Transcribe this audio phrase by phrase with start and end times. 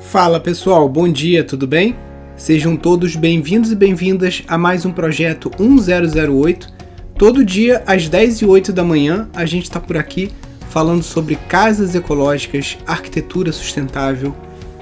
[0.00, 1.94] Fala pessoal, bom dia, tudo bem?
[2.34, 6.72] Sejam todos bem-vindos e bem-vindas a mais um projeto 1008.
[7.16, 10.32] Todo dia às 10 e 8 da manhã a gente está por aqui
[10.70, 14.34] falando sobre casas ecológicas, arquitetura sustentável,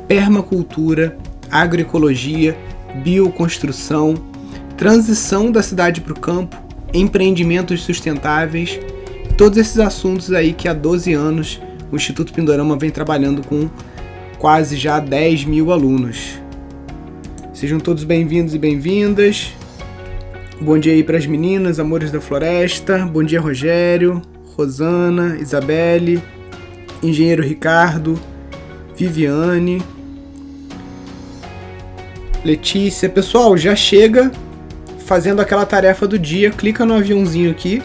[0.07, 1.19] permacultura,
[1.51, 2.57] agroecologia,
[3.03, 4.15] bioconstrução,
[4.79, 6.57] transição da cidade para o campo,
[6.95, 8.79] empreendimentos sustentáveis,
[9.37, 11.61] todos esses assuntos aí que há 12 anos
[11.91, 13.69] o Instituto Pindorama vem trabalhando com
[14.39, 16.41] quase já 10 mil alunos.
[17.53, 19.53] Sejam todos bem-vindos e bem-vindas.
[20.61, 22.99] Bom dia aí para as meninas, amores da floresta.
[22.99, 24.23] Bom dia, Rogério,
[24.57, 26.23] Rosana, Isabelle,
[27.03, 28.19] Engenheiro Ricardo,
[28.97, 29.83] Viviane,
[32.45, 33.09] Letícia.
[33.09, 34.31] Pessoal, já chega
[35.01, 36.51] fazendo aquela tarefa do dia.
[36.51, 37.83] Clica no aviãozinho aqui,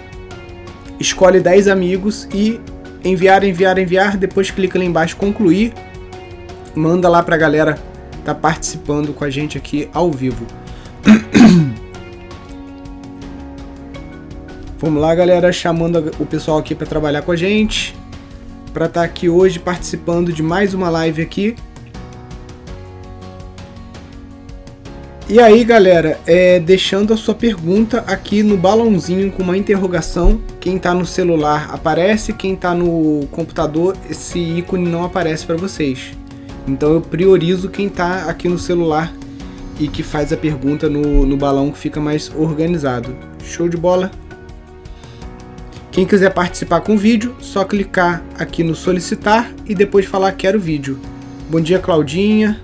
[1.00, 2.59] escolhe 10 amigos e
[3.04, 4.17] enviar, enviar, enviar.
[4.17, 5.73] Depois clica lá embaixo concluir
[6.76, 7.77] manda lá pra galera
[8.23, 10.45] tá participando com a gente aqui ao vivo.
[14.80, 17.95] Vamos lá, galera, chamando o pessoal aqui para trabalhar com a gente,
[18.73, 21.56] para estar tá aqui hoje participando de mais uma live aqui.
[25.30, 30.42] E aí, galera, é, deixando a sua pergunta aqui no balãozinho com uma interrogação.
[30.59, 36.11] Quem está no celular aparece, quem está no computador, esse ícone não aparece para vocês.
[36.67, 39.14] Então eu priorizo quem está aqui no celular
[39.80, 43.16] e que faz a pergunta no, no balão que fica mais organizado.
[43.44, 44.11] Show de bola?
[45.92, 51.00] Quem quiser participar com vídeo, só clicar aqui no solicitar e depois falar quero vídeo.
[51.50, 52.59] Bom dia Claudinha.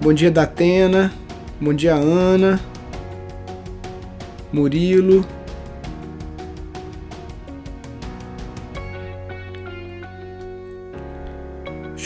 [0.00, 1.12] Bom dia Datena.
[1.60, 2.60] Bom dia Ana.
[4.52, 5.26] Murilo.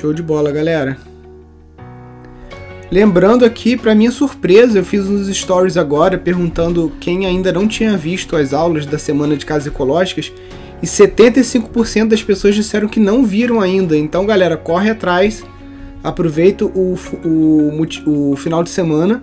[0.03, 0.99] Show de bola, galera.
[2.91, 7.97] Lembrando aqui, para minha surpresa, eu fiz uns stories agora perguntando quem ainda não tinha
[7.97, 10.33] visto as aulas da semana de casas ecológicas
[10.83, 13.97] e 75% das pessoas disseram que não viram ainda.
[13.97, 15.45] Então, galera, corre atrás,
[16.03, 19.23] aproveita o, o, o final de semana,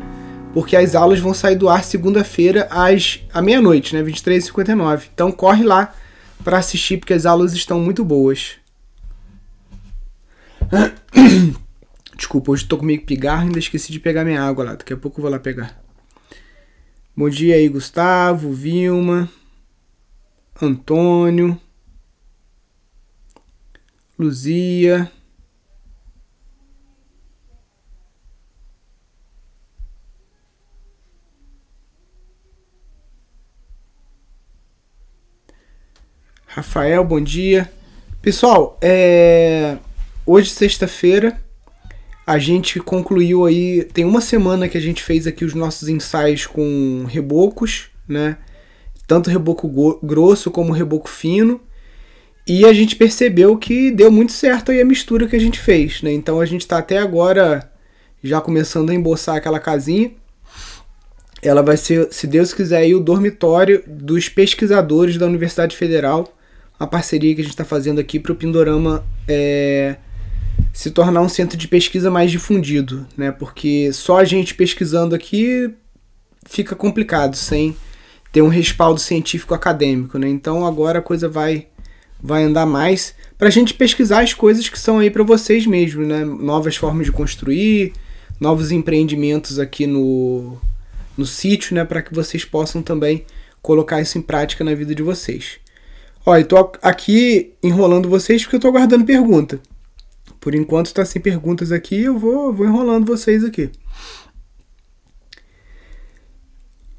[0.54, 5.10] porque as aulas vão sair do ar segunda-feira às meia-noite, né, 23h59.
[5.14, 5.94] Então, corre lá
[6.42, 8.59] para assistir, porque as aulas estão muito boas.
[12.16, 14.76] Desculpa, hoje tô comigo pigarro e ainda esqueci de pegar minha água lá.
[14.76, 15.82] Daqui a pouco eu vou lá pegar.
[17.16, 19.30] Bom dia aí, Gustavo, Vilma,
[20.62, 21.60] Antônio,
[24.18, 25.12] Luzia.
[36.46, 37.72] Rafael, bom dia.
[38.22, 39.78] Pessoal, é
[40.32, 41.42] Hoje, sexta-feira,
[42.24, 43.84] a gente concluiu aí.
[43.84, 48.38] Tem uma semana que a gente fez aqui os nossos ensaios com rebocos, né?
[49.08, 49.68] Tanto reboco
[50.04, 51.60] grosso como reboco fino.
[52.46, 56.04] E a gente percebeu que deu muito certo aí a mistura que a gente fez,
[56.04, 56.14] né?
[56.14, 57.68] Então a gente está até agora
[58.24, 60.12] já começando a emboçar aquela casinha.
[61.42, 66.38] Ela vai ser, se Deus quiser, aí, o dormitório dos pesquisadores da Universidade Federal.
[66.80, 69.98] A parceria que a gente está fazendo aqui para o Pindorama é,
[70.74, 73.32] se tornar um centro de pesquisa mais difundido, né?
[73.32, 75.74] Porque só a gente pesquisando aqui
[76.46, 77.76] fica complicado sem
[78.32, 80.30] ter um respaldo científico acadêmico, né?
[80.30, 81.68] Então agora a coisa vai
[82.22, 86.08] vai andar mais para a gente pesquisar as coisas que são aí para vocês mesmos,
[86.08, 86.26] né?
[86.26, 87.94] Novas formas de construir,
[88.40, 90.58] novos empreendimentos aqui no
[91.18, 91.84] no sítio, né?
[91.84, 93.26] Para que vocês possam também
[93.62, 95.60] colocar isso em prática na vida de vocês.
[96.26, 99.60] Olha, eu tô aqui enrolando vocês porque eu tô aguardando pergunta.
[100.40, 103.70] Por enquanto está sem perguntas aqui, eu vou, vou enrolando vocês aqui.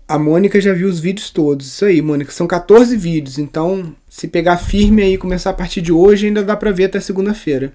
[0.06, 1.68] A Mônica já viu os vídeos todos.
[1.68, 2.32] Isso aí, Mônica.
[2.32, 3.38] São 14 vídeos.
[3.38, 6.86] Então, se pegar firme aí e começar a partir de hoje, ainda dá pra ver
[6.86, 7.72] até segunda-feira.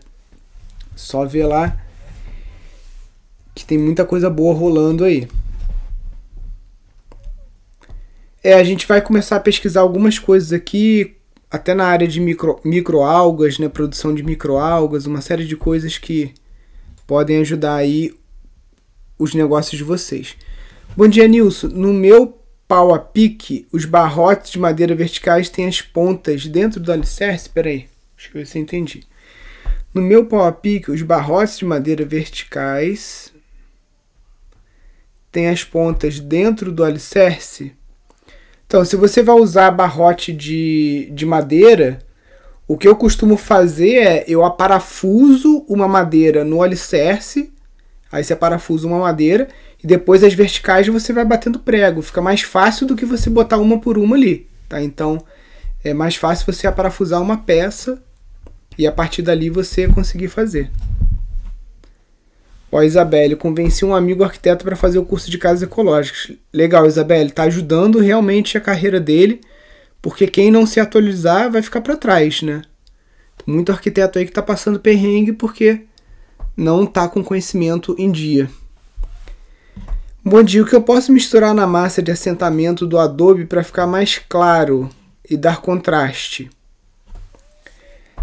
[0.95, 1.79] Só ver lá
[3.55, 5.27] que tem muita coisa boa rolando aí.
[8.43, 11.15] É, a gente vai começar a pesquisar algumas coisas aqui,
[11.55, 16.33] até na área de micro, microalgas, né, produção de microalgas, uma série de coisas que
[17.07, 18.13] podem ajudar aí
[19.17, 20.35] os negócios de vocês.
[20.97, 21.67] Bom dia, Nilson.
[21.67, 22.37] No meu
[22.67, 27.49] pau a pique, os barrotes de madeira verticais têm as pontas dentro do alicerce?
[27.49, 27.87] Peraí,
[28.17, 29.07] acho que você entendi.
[29.93, 33.31] No meu pau a pique, os barrotes de madeira verticais
[35.31, 37.73] têm as pontas dentro do alicerce?
[38.75, 41.97] Então, se você vai usar barrote de, de madeira,
[42.67, 47.53] O que eu costumo fazer é eu aparafuso uma madeira no alicerce,
[48.11, 49.47] aí você parafusa uma madeira
[49.83, 52.01] e depois as verticais você vai batendo prego.
[52.01, 54.81] Fica mais fácil do que você botar uma por uma ali, tá?
[54.81, 55.23] Então
[55.83, 58.01] é mais fácil você aparafusar uma peça
[58.77, 60.71] e a partir dali você conseguir fazer.
[62.75, 66.35] Ó, Isabelle, convenci um amigo arquiteto para fazer o curso de casas ecológicas.
[66.51, 69.39] Legal, Isabelle, tá ajudando realmente a carreira dele,
[70.01, 72.63] porque quem não se atualizar vai ficar para trás, né?
[73.47, 75.83] Muito arquiteto aí que tá passando perrengue porque
[76.57, 78.49] não tá com conhecimento em dia.
[80.21, 83.87] Bom dia, o que eu posso misturar na massa de assentamento do Adobe para ficar
[83.87, 84.89] mais claro
[85.29, 86.49] e dar contraste?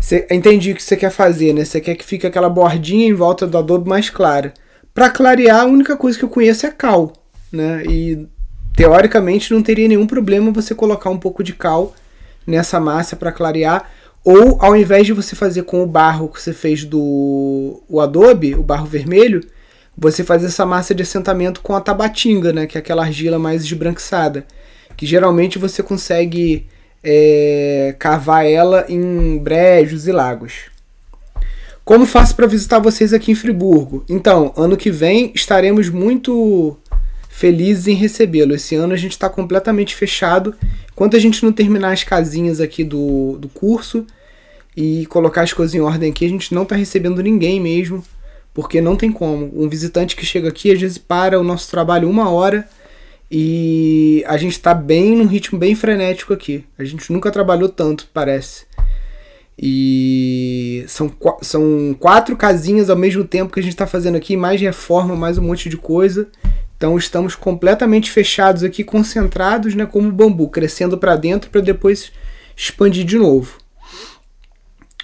[0.03, 1.65] Cê, entendi o que você quer fazer, né?
[1.65, 4.53] Você quer que fique aquela bordinha em volta do adobe mais clara.
[4.93, 7.13] Para clarear, a única coisa que eu conheço é cal,
[7.53, 7.85] né?
[7.89, 8.27] E
[8.75, 11.95] teoricamente não teria nenhum problema você colocar um pouco de cal
[12.45, 13.89] nessa massa para clarear.
[14.25, 18.57] Ou ao invés de você fazer com o barro que você fez do o adobe,
[18.57, 19.41] o barro vermelho,
[19.97, 22.67] você faz essa massa de assentamento com a tabatinga, né?
[22.67, 24.45] Que é aquela argila mais esbranquiçada.
[24.97, 26.67] Que geralmente você consegue
[27.03, 30.71] é, cavar ela em brejos e lagos.
[31.85, 34.05] Como faço para visitar vocês aqui em Friburgo?
[34.09, 36.77] Então, ano que vem estaremos muito
[37.29, 38.55] felizes em recebê-lo.
[38.55, 40.55] Esse ano a gente está completamente fechado.
[40.93, 44.07] Enquanto a gente não terminar as casinhas aqui do, do curso
[44.77, 48.05] e colocar as coisas em ordem aqui, a gente não está recebendo ninguém mesmo,
[48.55, 49.51] porque não tem como.
[49.55, 52.69] Um visitante que chega aqui às vezes para o nosso trabalho uma hora
[53.35, 56.67] e a gente está bem num ritmo bem frenético aqui.
[56.79, 58.67] A gente nunca trabalhou tanto, parece.
[59.59, 64.61] E são, são quatro casinhas ao mesmo tempo que a gente está fazendo aqui, mais
[64.61, 66.29] reforma, mais um monte de coisa.
[66.77, 72.13] Então estamos completamente fechados aqui, concentrados, né, como bambu, crescendo para dentro para depois
[72.55, 73.57] expandir de novo.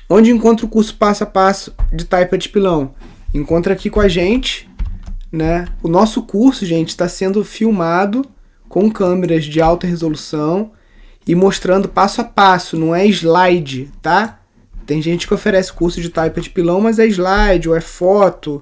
[0.06, 2.94] Onde encontra o curso passo a passo de taipa de pilão?
[3.32, 4.68] Encontra aqui com a gente
[5.30, 5.66] né?
[5.82, 8.25] O nosso curso, gente, está sendo filmado
[8.69, 10.72] com câmeras de alta resolução
[11.26, 14.40] e mostrando passo a passo, não é slide, tá?
[14.86, 18.60] Tem gente que oferece curso de taipa de pilão, mas é slide ou é foto.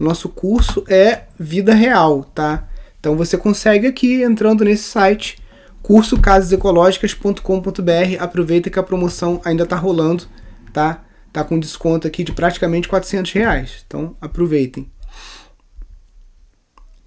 [0.00, 2.66] Nosso curso é vida real, tá?
[2.98, 5.38] Então você consegue aqui entrando nesse site
[5.82, 8.16] cursocasasecológicas.com.br.
[8.18, 10.24] Aproveita que a promoção ainda está rolando,
[10.72, 11.04] tá?
[11.32, 13.84] Tá com desconto aqui de praticamente 400 reais.
[13.86, 14.90] Então aproveitem.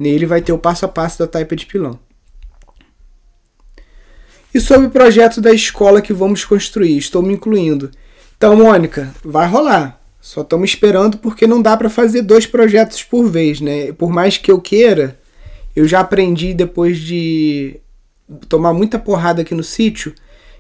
[0.02, 2.00] Nele vai ter o passo a passo da taipa de pilão.
[4.52, 7.92] E sobre o projeto da escola que vamos construir, estou me incluindo.
[8.36, 10.02] Então, Mônica, vai rolar.
[10.20, 13.92] Só estamos esperando porque não dá para fazer dois projetos por vez, né?
[13.94, 15.20] Por mais que eu queira,
[15.76, 17.80] eu já aprendi depois de
[18.50, 20.16] tomar muita porrada aqui no sítio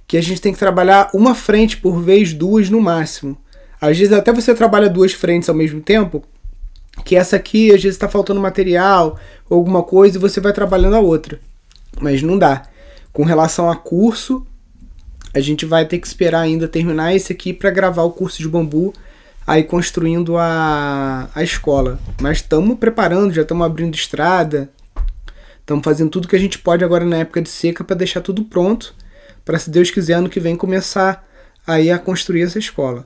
[0.07, 3.35] que a gente tem que trabalhar uma frente por vez, duas no máximo.
[3.79, 6.23] Às vezes até você trabalha duas frentes ao mesmo tempo,
[7.03, 9.19] que essa aqui às vezes está faltando material
[9.49, 11.39] alguma coisa e você vai trabalhando a outra.
[11.99, 12.63] Mas não dá.
[13.11, 14.45] Com relação a curso,
[15.33, 18.47] a gente vai ter que esperar ainda terminar esse aqui para gravar o curso de
[18.47, 18.93] bambu,
[19.45, 21.99] aí construindo a, a escola.
[22.21, 24.69] Mas estamos preparando, já estamos abrindo estrada,
[25.59, 28.43] estamos fazendo tudo que a gente pode agora na época de seca para deixar tudo
[28.43, 28.93] pronto,
[29.43, 31.25] para se Deus quiser ano que vem começar
[31.65, 33.05] aí a construir essa escola.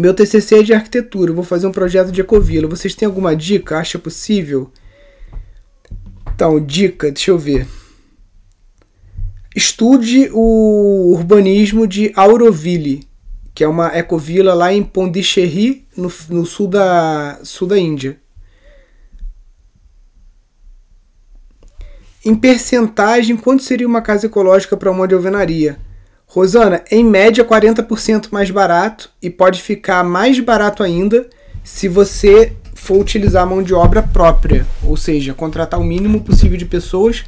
[0.00, 2.66] Meu TCC é de arquitetura, vou fazer um projeto de ecovila.
[2.66, 3.76] Vocês têm alguma dica?
[3.76, 4.72] Acha possível?
[6.34, 7.68] Então, dica, deixa eu ver.
[9.54, 13.06] Estude o urbanismo de Auroville,
[13.54, 18.18] que é uma ecovila lá em Pondicherry, no, no sul, da, sul da Índia.
[22.24, 25.78] Em percentagem, quanto seria uma casa ecológica para uma de alvenaria?
[26.32, 31.28] Rosana, em média 40% mais barato e pode ficar mais barato ainda
[31.64, 36.64] se você for utilizar mão de obra própria, ou seja, contratar o mínimo possível de
[36.64, 37.24] pessoas,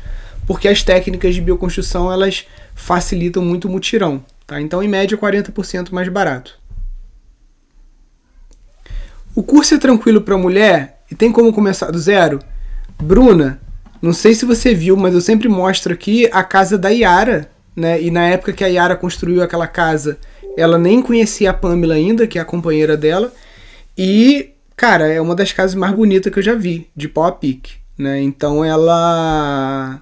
[0.47, 4.61] porque as técnicas de bioconstrução elas facilitam muito o mutirão, tá?
[4.61, 6.56] Então, em média 40% mais barato.
[9.35, 12.38] O curso é tranquilo para mulher e tem como começar do zero?
[13.02, 13.61] Bruna,
[14.00, 18.00] não sei se você viu, mas eu sempre mostro aqui a casa da Yara, né?
[18.00, 20.19] E na época que a Yara construiu aquela casa,
[20.57, 23.33] ela nem conhecia a Pamela ainda, que é a companheira dela.
[23.97, 27.33] E, cara, é uma das casas mais bonitas que eu já vi, de pau a
[27.33, 28.21] pique, né?
[28.23, 30.00] Então ela.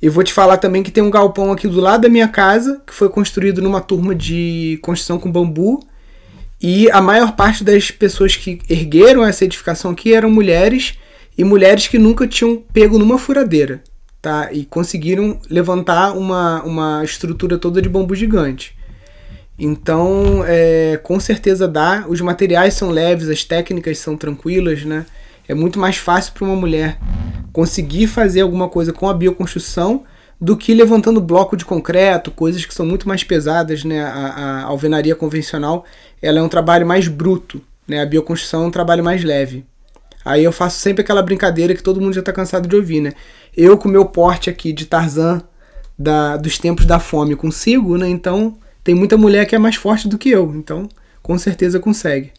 [0.00, 2.82] Eu vou te falar também que tem um galpão aqui do lado da minha casa,
[2.86, 5.80] que foi construído numa turma de construção com bambu.
[6.60, 10.98] E a maior parte das pessoas que ergueram essa edificação aqui eram mulheres
[11.36, 13.82] e mulheres que nunca tinham pego numa furadeira
[14.26, 14.52] tá?
[14.52, 18.76] E conseguiram levantar uma, uma estrutura toda de bambu gigante.
[19.56, 22.04] Então, é, com certeza dá.
[22.08, 25.06] Os materiais são leves, as técnicas são tranquilas, né?
[25.46, 26.98] É muito mais fácil para uma mulher
[27.52, 30.02] conseguir fazer alguma coisa com a bioconstrução
[30.40, 34.02] do que levantando bloco de concreto, coisas que são muito mais pesadas, né?
[34.02, 35.84] A, a alvenaria convencional,
[36.20, 38.02] ela é um trabalho mais bruto, né?
[38.02, 39.64] A bioconstrução é um trabalho mais leve.
[40.26, 43.12] Aí eu faço sempre aquela brincadeira que todo mundo já está cansado de ouvir, né?
[43.56, 45.40] Eu com meu porte aqui de Tarzan
[45.96, 48.08] da, dos tempos da fome consigo, né?
[48.08, 50.88] Então tem muita mulher que é mais forte do que eu, então
[51.22, 52.32] com certeza consegue.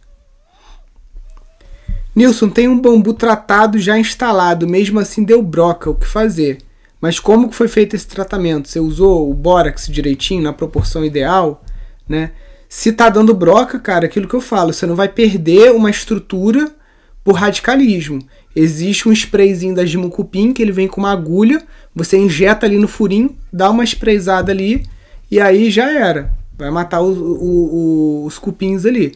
[2.13, 6.57] Nilson, tem um bambu tratado já instalado, mesmo assim deu broca, o que fazer?
[6.99, 8.67] Mas como que foi feito esse tratamento?
[8.67, 11.63] Você usou o bórax direitinho, na proporção ideal,
[12.09, 12.31] né?
[12.67, 16.75] Se tá dando broca, cara, aquilo que eu falo, você não vai perder uma estrutura
[17.27, 18.25] por radicalismo.
[18.55, 21.61] Existe um sprayzinho da Gimucupim que ele vem com uma agulha,
[21.93, 24.85] você injeta ali no furinho, dá uma sprayzada ali
[25.29, 26.31] e aí já era.
[26.57, 29.13] Vai matar o, o, o, os cupins ali.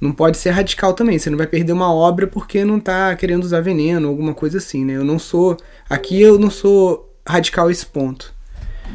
[0.00, 3.44] Não pode ser radical também, você não vai perder uma obra porque não tá querendo
[3.44, 4.96] usar veneno, alguma coisa assim, né?
[4.96, 5.56] Eu não sou.
[5.88, 8.34] Aqui eu não sou radical esse ponto.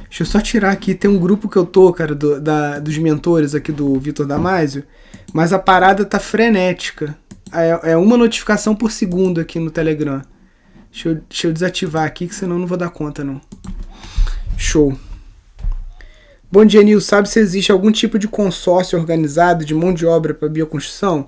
[0.09, 2.97] Deixa eu só tirar aqui, tem um grupo que eu tô, cara, do, da, dos
[2.97, 4.83] mentores aqui do Vitor Damasio,
[5.33, 7.17] mas a parada tá frenética.
[7.51, 10.21] É, é, uma notificação por segundo aqui no Telegram.
[10.91, 13.39] Deixa eu, deixa eu desativar aqui, que senão não vou dar conta, não.
[14.57, 14.97] Show.
[16.51, 17.01] Bom dia, Nil.
[17.01, 21.27] Sabe se existe algum tipo de consórcio organizado de mão de obra para bioconstrução?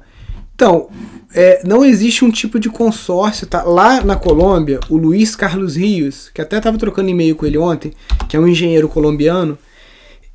[0.55, 0.89] Então,
[1.33, 3.47] é, não existe um tipo de consórcio.
[3.47, 3.63] Tá?
[3.63, 7.93] Lá na Colômbia, o Luiz Carlos Rios, que até estava trocando e-mail com ele ontem,
[8.27, 9.57] que é um engenheiro colombiano,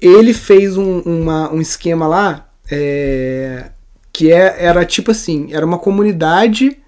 [0.00, 3.70] ele fez um, uma, um esquema lá é,
[4.12, 6.78] que é, era tipo assim: era uma comunidade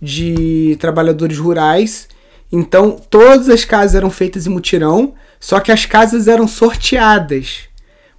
[0.00, 2.08] de trabalhadores rurais.
[2.52, 7.68] Então, todas as casas eram feitas em mutirão, só que as casas eram sorteadas.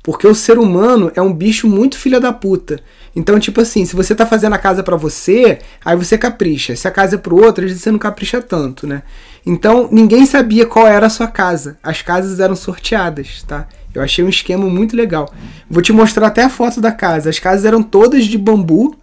[0.04, 2.80] Porque o ser humano é um bicho muito filha da puta.
[3.16, 6.76] Então, tipo assim, se você tá fazendo a casa para você, aí você capricha.
[6.76, 9.04] Se a casa é pro outro, às vezes você não capricha tanto, né?
[9.46, 11.78] Então, ninguém sabia qual era a sua casa.
[11.84, 13.68] As casas eram sorteadas, tá?
[13.94, 15.32] Eu achei um esquema muito legal.
[15.70, 17.30] Vou te mostrar até a foto da casa.
[17.30, 18.96] As casas eram todas de bambu.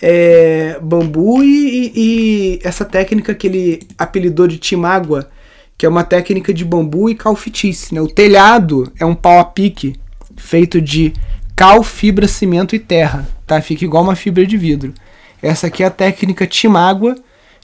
[0.00, 5.28] É, bambu e, e, essa técnica que ele apelidou de timágua,
[5.76, 7.94] que é uma técnica de bambu e calfitice.
[7.94, 8.00] Né?
[8.00, 9.96] O telhado é um pau a pique
[10.36, 11.12] feito de
[11.54, 13.60] cal, fibra, cimento e terra, tá?
[13.60, 14.94] Fica igual uma fibra de vidro.
[15.42, 17.16] Essa aqui é a técnica Timágua,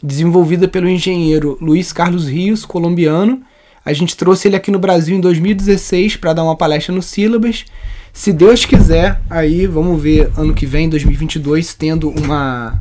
[0.02, 3.42] desenvolvida pelo engenheiro Luiz Carlos Rios, colombiano.
[3.84, 7.64] A gente trouxe ele aqui no Brasil em 2016 para dar uma palestra no Sílabas.
[8.12, 12.80] Se Deus quiser, aí vamos ver ano que vem, 2022, tendo uma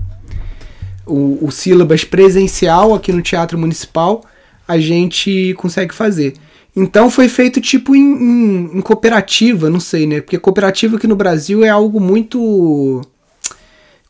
[1.05, 4.24] o, o Sílabas presencial aqui no Teatro Municipal,
[4.67, 6.33] a gente consegue fazer.
[6.75, 10.22] Então foi feito tipo em, em, em, cooperativa, não sei, né?
[10.22, 13.01] Porque cooperativa aqui no Brasil é algo muito.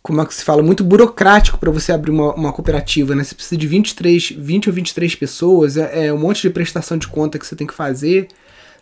[0.03, 0.61] Como é que se fala?
[0.61, 3.23] Muito burocrático para você abrir uma, uma, cooperativa, né?
[3.23, 7.07] Você precisa de 23, 20 ou 23 pessoas, é, é um monte de prestação de
[7.07, 8.27] conta que você tem que fazer,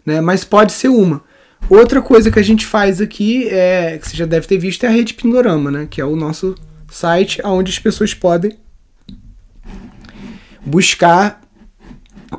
[0.03, 0.19] né?
[0.19, 1.23] Mas pode ser uma.
[1.69, 4.87] Outra coisa que a gente faz aqui, é, que você já deve ter visto, é
[4.87, 5.87] a Rede Pindorama, né?
[5.87, 6.55] Que é o nosso
[6.89, 8.57] site onde as pessoas podem
[10.65, 11.39] buscar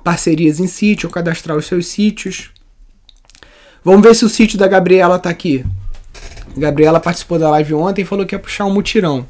[0.03, 2.51] parcerias em sítio, cadastrar os seus sítios.
[3.85, 5.65] Vamos ver se o sítio da Gabriela tá aqui.
[6.57, 9.27] Gabriela participou da live ontem e falou que ia puxar um mutirão.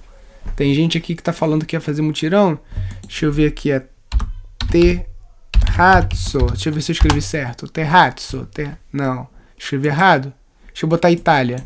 [0.56, 2.58] Tem gente aqui que tá falando que ia fazer mutirão.
[3.02, 3.86] Deixa eu ver aqui, é
[4.70, 6.46] Terrazzo.
[6.46, 7.68] Deixa eu ver se eu escrevi certo.
[7.68, 8.46] Terrazzo.
[8.52, 8.78] Ter...
[8.92, 9.26] Não,
[9.56, 10.32] escrevi errado.
[10.66, 11.64] Deixa eu botar Itália.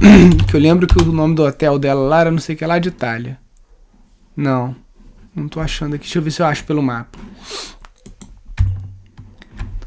[0.48, 2.66] que eu lembro que o nome do hotel dela lá era não sei o que
[2.66, 3.38] lá de Itália.
[4.36, 4.74] Não,
[5.34, 6.04] não tô achando aqui.
[6.04, 7.18] Deixa eu ver se eu acho pelo mapa.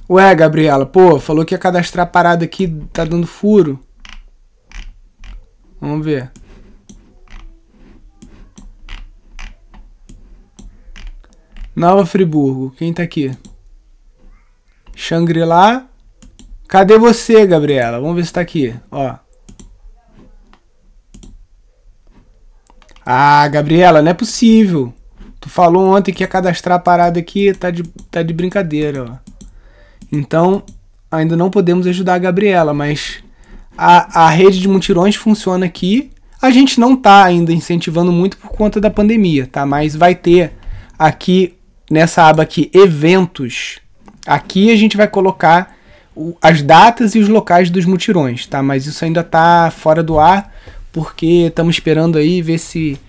[0.09, 3.79] Ué, Gabriela, pô, falou que ia cadastrar a parada aqui, tá dando furo.
[5.79, 6.31] Vamos ver.
[11.75, 13.31] Nova Friburgo, quem tá aqui?
[14.93, 15.87] Shangri-La.
[16.67, 17.99] Cadê você, Gabriela?
[17.99, 19.15] Vamos ver se tá aqui, ó.
[23.05, 24.93] Ah, Gabriela, não é possível.
[25.39, 29.29] Tu falou ontem que ia cadastrar a parada aqui, tá de, tá de brincadeira, ó.
[30.11, 30.63] Então,
[31.09, 33.23] ainda não podemos ajudar a Gabriela, mas
[33.79, 36.11] a, a rede de mutirões funciona aqui.
[36.41, 39.65] A gente não está ainda incentivando muito por conta da pandemia, tá?
[39.65, 40.51] Mas vai ter
[40.97, 41.53] aqui
[41.89, 43.79] nessa aba aqui eventos.
[44.27, 45.77] Aqui a gente vai colocar
[46.41, 48.61] as datas e os locais dos mutirões, tá?
[48.61, 50.53] Mas isso ainda está fora do ar
[50.91, 52.99] porque estamos esperando aí ver se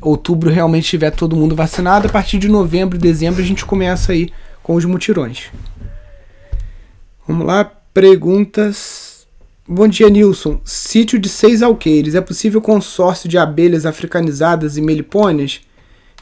[0.00, 2.06] outubro realmente tiver todo mundo vacinado.
[2.06, 4.30] A partir de novembro dezembro a gente começa aí
[4.62, 5.50] com os mutirões.
[7.26, 9.09] Vamos lá, perguntas.
[9.68, 10.60] Bom dia, Nilson.
[10.64, 12.14] Sítio de seis alqueires.
[12.14, 15.60] É possível consórcio de abelhas africanizadas e melipônias?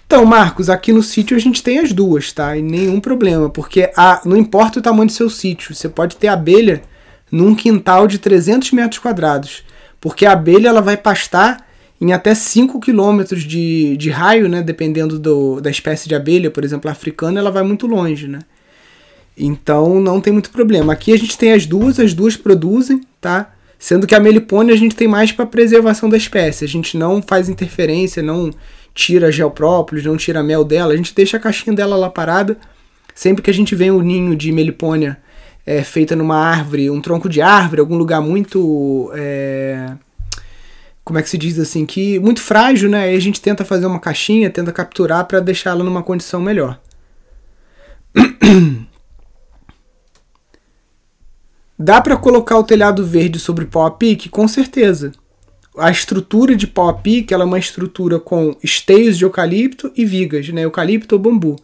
[0.06, 2.56] Então, Marcos, aqui no sítio a gente tem as duas, tá?
[2.56, 6.28] E nenhum problema, porque a, não importa o tamanho do seu sítio, você pode ter
[6.28, 6.82] abelha
[7.30, 9.62] num quintal de 300 metros quadrados,
[10.00, 11.66] porque a abelha ela vai pastar
[12.00, 14.62] em até 5 quilômetros de, de raio, né?
[14.62, 18.40] Dependendo do, da espécie de abelha, por exemplo, a africana, ela vai muito longe, né?
[19.36, 20.92] Então não tem muito problema.
[20.92, 23.52] Aqui a gente tem as duas, as duas produzem, tá?
[23.78, 26.64] Sendo que a melipônia a gente tem mais para preservação da espécie.
[26.64, 28.50] A gente não faz interferência, não
[28.94, 30.92] tira geoprópolis, não tira mel dela.
[30.92, 32.56] A gente deixa a caixinha dela lá parada.
[33.14, 35.18] Sempre que a gente vê um ninho de melipônia
[35.64, 39.92] é, feita numa árvore, um tronco de árvore, algum lugar muito é,
[41.08, 43.04] como é que se diz assim, que muito frágil, né?
[43.04, 46.78] Aí a gente tenta fazer uma caixinha, tenta capturar para deixá-la numa condição melhor.
[51.78, 54.28] Dá para colocar o telhado verde sobre pau a pique?
[54.28, 55.12] Com certeza.
[55.76, 60.04] A estrutura de pau a pique ela é uma estrutura com esteios de eucalipto e
[60.04, 60.64] vigas, né?
[60.64, 61.56] Eucalipto ou bambu.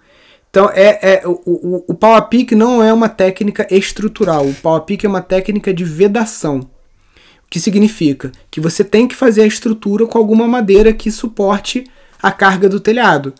[0.48, 4.46] Então, é, é o, o, o pau a pique não é uma técnica estrutural.
[4.46, 6.68] O pau a pique é uma técnica de vedação
[7.50, 11.84] que significa que você tem que fazer a estrutura com alguma madeira que suporte
[12.22, 13.34] a carga do telhado.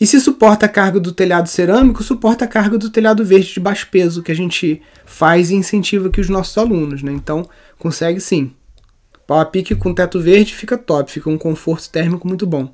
[0.00, 3.60] E se suporta a carga do telhado cerâmico, suporta a carga do telhado verde de
[3.60, 7.02] baixo peso, que a gente faz e incentiva aqui os nossos alunos.
[7.02, 7.12] Né?
[7.12, 8.52] Então, consegue sim.
[9.26, 12.72] Pau a pique com teto verde fica top, fica um conforto térmico muito bom.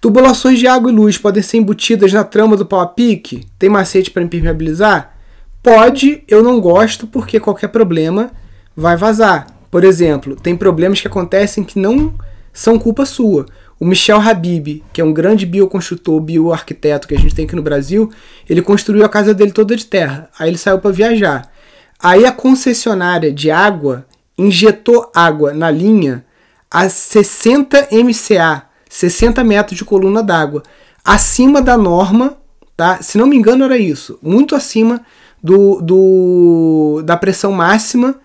[0.00, 3.46] Tubulações de água e luz podem ser embutidas na trama do pau a pique?
[3.58, 5.16] Tem macete para impermeabilizar?
[5.62, 8.30] Pode, eu não gosto porque qualquer problema
[8.76, 9.46] vai vazar.
[9.70, 12.12] Por exemplo, tem problemas que acontecem que não
[12.52, 13.46] são culpa sua.
[13.78, 17.62] O Michel Habib, que é um grande bioconstrutor, bioarquiteto que a gente tem aqui no
[17.62, 18.10] Brasil,
[18.48, 20.30] ele construiu a casa dele toda de terra.
[20.38, 21.50] Aí ele saiu para viajar.
[21.98, 26.24] Aí a concessionária de água injetou água na linha
[26.70, 30.62] a 60 MCA, 60 metros de coluna d'água,
[31.04, 32.36] acima da norma,
[32.76, 33.00] tá?
[33.00, 35.00] Se não me engano era isso, muito acima
[35.42, 38.16] do, do da pressão máxima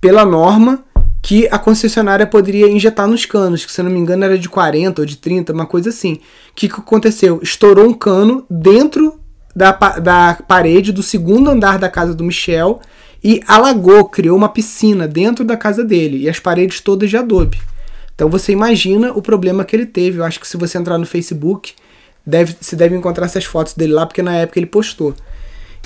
[0.00, 0.84] pela norma
[1.26, 5.02] que a concessionária poderia injetar nos canos, que se não me engano era de 40
[5.02, 6.12] ou de 30, uma coisa assim.
[6.12, 7.40] O que, que aconteceu?
[7.42, 9.18] Estourou um cano dentro
[9.52, 12.80] da, da parede do segundo andar da casa do Michel
[13.24, 17.60] e alagou, criou uma piscina dentro da casa dele e as paredes todas de adobe.
[18.14, 20.20] Então você imagina o problema que ele teve.
[20.20, 21.72] Eu acho que se você entrar no Facebook,
[22.24, 25.12] deve, se deve encontrar essas fotos dele lá, porque na época ele postou.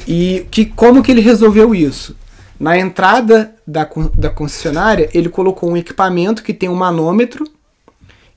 [0.06, 2.14] E que, como que ele resolveu isso?
[2.60, 7.44] Na entrada da, da concessionária, ele colocou um equipamento que tem um manômetro.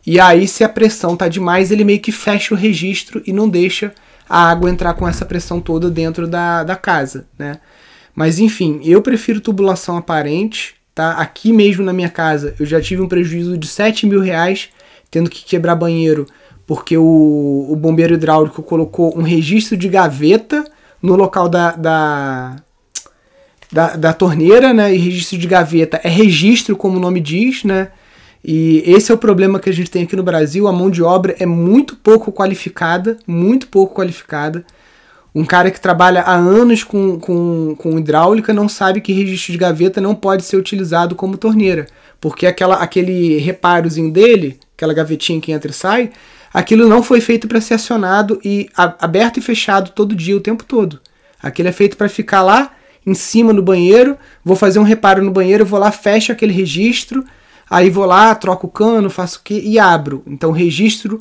[0.07, 3.49] E aí, se a pressão tá demais, ele meio que fecha o registro e não
[3.49, 3.93] deixa
[4.27, 7.59] a água entrar com essa pressão toda dentro da, da casa, né?
[8.15, 11.11] Mas enfim, eu prefiro tubulação aparente, tá?
[11.13, 14.69] Aqui mesmo na minha casa, eu já tive um prejuízo de 7 mil reais
[15.11, 16.25] tendo que quebrar banheiro
[16.65, 20.63] porque o, o bombeiro hidráulico colocou um registro de gaveta
[21.01, 22.55] no local da, da,
[23.73, 24.93] da, da torneira, né?
[24.93, 27.89] E registro de gaveta é registro, como o nome diz, né?
[28.45, 30.67] E esse é o problema que a gente tem aqui no Brasil.
[30.67, 34.63] A mão de obra é muito pouco qualificada, muito pouco qualificada.
[35.33, 39.57] Um cara que trabalha há anos com, com, com hidráulica não sabe que registro de
[39.57, 41.87] gaveta não pode ser utilizado como torneira.
[42.21, 46.11] Porque aquela, aquele reparozinho dele, aquela gavetinha que entra e sai,
[46.53, 50.63] aquilo não foi feito para ser acionado e aberto e fechado todo dia, o tempo
[50.63, 50.99] todo.
[51.41, 52.71] Aquilo é feito para ficar lá
[53.05, 57.23] em cima no banheiro, vou fazer um reparo no banheiro, vou lá, fecho aquele registro,
[57.69, 60.23] aí vou lá, troco o cano, faço o quê e abro.
[60.25, 61.19] Então o registro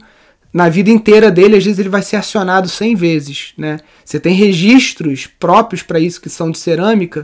[0.53, 3.81] na vida inteira dele, às vezes ele vai ser acionado 100 vezes, né?
[4.05, 7.23] Você tem registros próprios para isso que são de cerâmica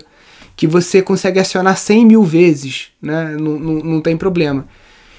[0.57, 3.37] que você consegue acionar 100 mil vezes, né?
[3.39, 4.67] Não, não, não tem problema.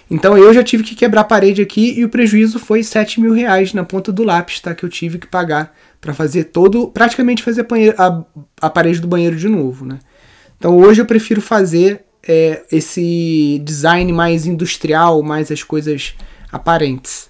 [0.09, 3.31] Então eu já tive que quebrar a parede aqui e o prejuízo foi 7 mil
[3.31, 4.73] reais na ponta do lápis, tá?
[4.73, 7.65] Que eu tive que pagar para fazer todo, praticamente fazer
[7.97, 8.23] a,
[8.61, 9.99] a, parede do banheiro de novo, né?
[10.57, 16.15] Então hoje eu prefiro fazer é, esse design mais industrial, mais as coisas
[16.51, 17.29] aparentes.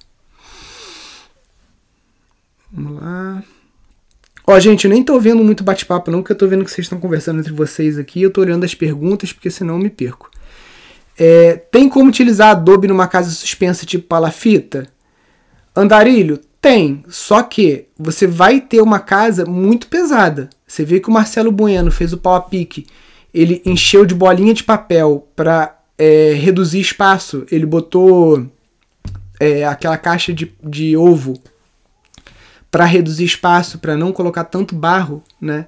[2.72, 3.44] Vamos lá.
[4.46, 6.86] Ó, gente, eu nem tô vendo muito bate-papo não, porque eu tô vendo que vocês
[6.86, 8.22] estão conversando entre vocês aqui.
[8.22, 10.30] Eu tô olhando as perguntas, porque senão eu me perco.
[11.18, 14.88] É, tem como utilizar Adobe numa casa suspensa tipo palafita?
[15.76, 20.50] Andarilho, tem, só que você vai ter uma casa muito pesada.
[20.68, 22.86] Você vê que o Marcelo Bueno fez o pau a pique,
[23.34, 27.46] ele encheu de bolinha de papel para é, reduzir espaço.
[27.52, 28.46] Ele botou
[29.40, 31.40] é, aquela caixa de, de ovo
[32.70, 35.68] para reduzir espaço, para não colocar tanto barro, né?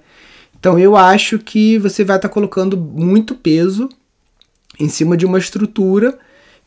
[0.59, 3.89] Então eu acho que você vai estar tá colocando muito peso,
[4.79, 6.17] em cima de uma estrutura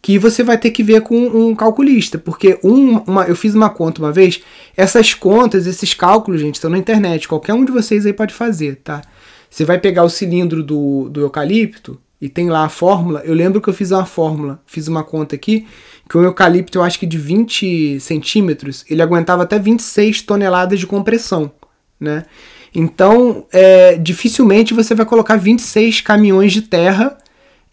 [0.05, 3.71] que você vai ter que ver com um calculista, porque um, uma, eu fiz uma
[3.71, 4.39] conta uma vez,
[4.77, 8.83] essas contas, esses cálculos, gente, estão na internet, qualquer um de vocês aí pode fazer,
[8.85, 9.01] tá?
[9.49, 13.23] Você vai pegar o cilindro do, do eucalipto e tem lá a fórmula.
[13.25, 15.67] Eu lembro que eu fiz uma fórmula, fiz uma conta aqui,
[16.07, 20.87] que o eucalipto, eu acho que de 20 centímetros, ele aguentava até 26 toneladas de
[20.87, 21.51] compressão,
[21.99, 22.27] né?
[22.75, 27.17] Então, é, dificilmente você vai colocar 26 caminhões de terra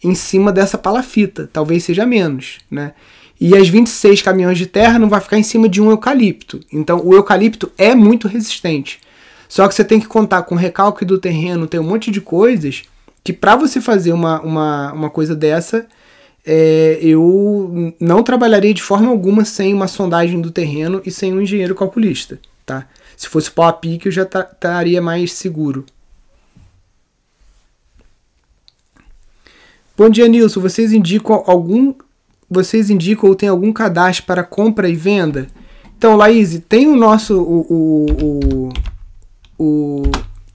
[0.02, 2.92] em cima dessa palafita, talvez seja menos, né?
[3.40, 6.60] E as 26 caminhões de terra não vai ficar em cima de um eucalipto.
[6.72, 9.00] Então, o eucalipto é muito resistente.
[9.48, 12.84] Só que você tem que contar com recalque do terreno, tem um monte de coisas
[13.24, 15.86] que para você fazer uma, uma, uma coisa dessa,
[16.44, 21.40] é, eu não trabalharia de forma alguma sem uma sondagem do terreno e sem um
[21.40, 22.86] engenheiro calculista, tá?
[23.16, 25.84] Se fosse pau a pique, eu já estaria mais seguro.
[29.94, 30.60] Bom dia, Nilson.
[30.60, 31.94] Vocês indicam algum.
[32.48, 35.48] Vocês indicam ou tem algum cadastro para compra e venda?
[35.96, 37.38] Então, Laís, tem o nosso.
[37.40, 38.68] O, o,
[39.58, 40.02] o,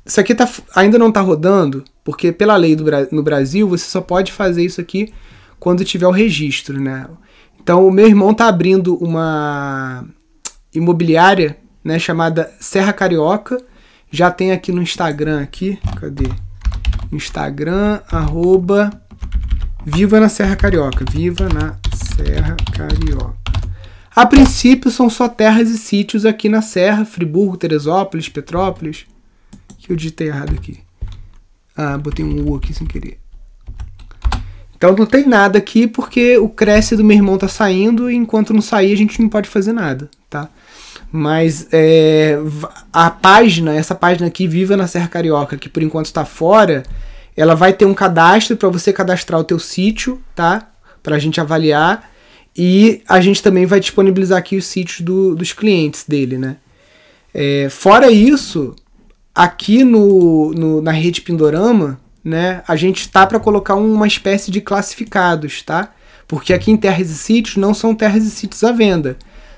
[0.04, 4.02] isso aqui tá, ainda não está rodando, porque pela lei do, no Brasil você só
[4.02, 5.14] pode fazer isso aqui
[5.60, 7.08] quando tiver o registro, né?
[7.62, 10.04] Então o meu irmão tá abrindo uma
[10.74, 13.62] imobiliária, né, chamada Serra Carioca.
[14.10, 16.30] Já tem aqui no Instagram aqui, cadê?
[17.12, 18.90] Instagram arroba
[19.90, 21.06] Viva na Serra Carioca.
[21.10, 23.38] Viva na Serra Carioca.
[24.14, 29.06] A princípio são só terras e sítios aqui na Serra, Friburgo, Teresópolis, Petrópolis.
[29.78, 30.82] Que eu digitei errado aqui.
[31.74, 33.18] Ah, botei um U aqui sem querer.
[34.76, 38.54] Então não tem nada aqui porque o Cresce do meu irmão tá saindo e enquanto
[38.54, 40.50] não sair a gente não pode fazer nada, tá?
[41.10, 42.38] Mas é,
[42.92, 46.84] a página, essa página aqui, Viva na Serra Carioca, que por enquanto está fora,
[47.38, 50.72] ela vai ter um cadastro para você cadastrar o teu sítio, tá?
[51.04, 52.10] Para a gente avaliar.
[52.58, 56.58] E a gente também vai disponibilizar aqui os sítios do, dos clientes dele, né?
[57.32, 58.76] É, fora isso,
[59.36, 64.60] aqui no, no, na rede Pindorama, né, a gente está para colocar uma espécie de
[64.60, 65.94] classificados, tá?
[66.28, 69.16] Porque aqui em terras e sítios não são terras e sítios à venda.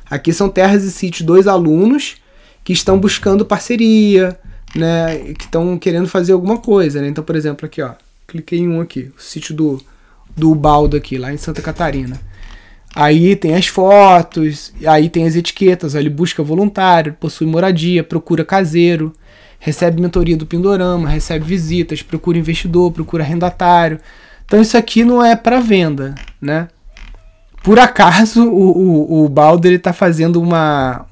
[0.10, 2.18] Aqui são terras e sítios dois alunos
[2.63, 4.38] que estão buscando parceria,
[4.75, 7.08] né, que estão querendo fazer alguma coisa, né?
[7.08, 7.93] Então, por exemplo, aqui, ó,
[8.27, 9.82] cliquei em um aqui, o sítio do
[10.36, 12.19] do Baldo aqui, lá em Santa Catarina.
[12.95, 19.13] Aí tem as fotos, aí tem as etiquetas, ele busca voluntário, possui moradia, procura caseiro,
[19.60, 23.99] recebe mentoria do Pindorama, recebe visitas, procura investidor, procura arrendatário.
[24.45, 26.67] Então isso aqui não é para venda, né?
[27.63, 31.05] Por acaso o, o, o Baldo ele tá fazendo uma,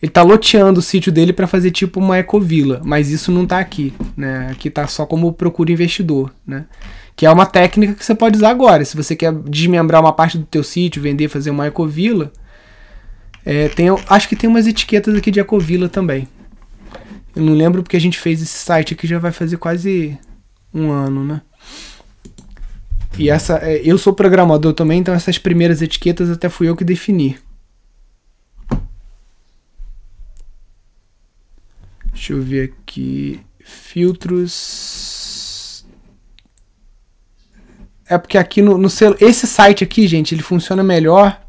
[0.00, 3.58] ele tá loteando o sítio dele para fazer tipo uma ecovila, mas isso não tá
[3.58, 4.48] aqui, né?
[4.50, 6.66] Aqui tá só como procura investidor, né?
[7.16, 8.84] Que é uma técnica que você pode usar agora.
[8.84, 12.32] Se você quer desmembrar uma parte do teu sítio, vender, fazer uma ecovila,
[13.44, 16.28] é, tem, acho que tem umas etiquetas aqui de ecovila também.
[17.34, 20.16] Eu não lembro porque a gente fez esse site aqui já vai fazer quase
[20.72, 21.42] um ano, né?
[23.18, 26.84] E essa, é, eu sou programador também, então essas primeiras etiquetas até fui eu que
[26.84, 27.36] defini.
[32.18, 33.40] Deixa eu ver aqui.
[33.60, 35.06] Filtros.
[38.08, 39.16] É porque aqui no, no celu...
[39.20, 41.40] esse site aqui, gente, ele funciona melhor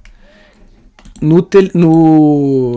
[1.19, 1.69] no, tel...
[1.73, 2.75] no...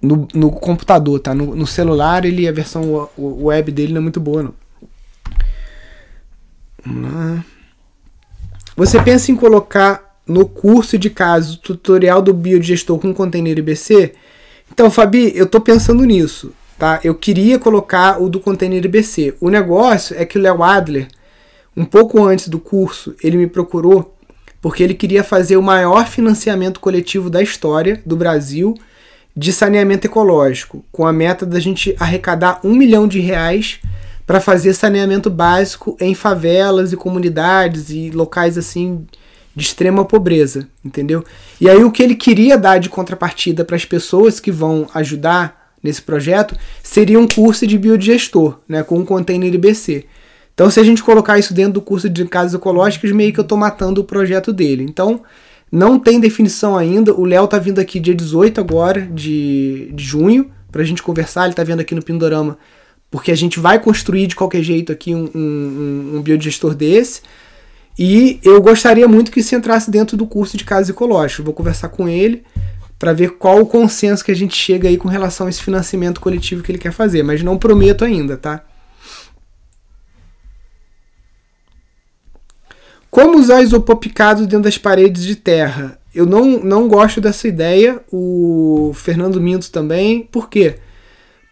[0.00, 1.34] no, no computador, tá?
[1.34, 4.54] No, no, celular ele a versão web dele não é muito boa, não.
[6.86, 7.44] Vamos lá.
[8.76, 14.14] Você pensa em colocar no curso de caso tutorial do biodigestor com container IBC?
[14.70, 16.98] Então, Fabi, eu tô pensando nisso tá?
[17.04, 19.34] Eu queria colocar o do container IBC.
[19.38, 21.08] O negócio é que o Léo Adler,
[21.76, 24.16] um pouco antes do curso, ele me procurou
[24.62, 28.74] porque ele queria fazer o maior financiamento coletivo da história do Brasil
[29.36, 33.78] de saneamento ecológico, com a meta da gente arrecadar um milhão de reais
[34.26, 39.06] para fazer saneamento básico em favelas e comunidades e locais assim
[39.54, 41.24] de extrema pobreza, entendeu?
[41.60, 45.59] E aí o que ele queria dar de contrapartida para as pessoas que vão ajudar
[45.82, 50.06] nesse projeto seria um curso de biodigestor, né, com um container IBC.
[50.54, 53.42] Então, se a gente colocar isso dentro do curso de casas ecológicas, meio que eu
[53.42, 54.84] estou matando o projeto dele.
[54.84, 55.22] Então,
[55.72, 57.14] não tem definição ainda.
[57.14, 61.46] O Léo tá vindo aqui dia 18 agora de, de junho para a gente conversar.
[61.46, 62.58] Ele tá vendo aqui no Pindorama,
[63.10, 67.22] porque a gente vai construir de qualquer jeito aqui um, um, um biodigestor desse.
[67.98, 71.44] E eu gostaria muito que isso entrasse dentro do curso de casas ecológicas.
[71.44, 72.42] Vou conversar com ele
[73.00, 76.20] para ver qual o consenso que a gente chega aí com relação a esse financiamento
[76.20, 78.62] coletivo que ele quer fazer, mas não prometo ainda, tá?
[83.10, 85.98] Como usar isopor picado dentro das paredes de terra?
[86.14, 88.02] Eu não, não gosto dessa ideia.
[88.12, 90.22] O Fernando Minto também.
[90.30, 90.76] Por quê?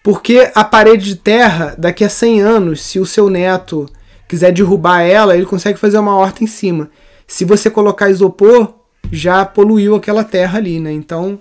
[0.04, 3.88] Porque a parede de terra, daqui a 100 anos, se o seu neto
[4.28, 6.90] quiser derrubar ela, ele consegue fazer uma horta em cima.
[7.26, 8.77] Se você colocar isopor,
[9.10, 10.92] já poluiu aquela terra ali, né?
[10.92, 11.38] Então,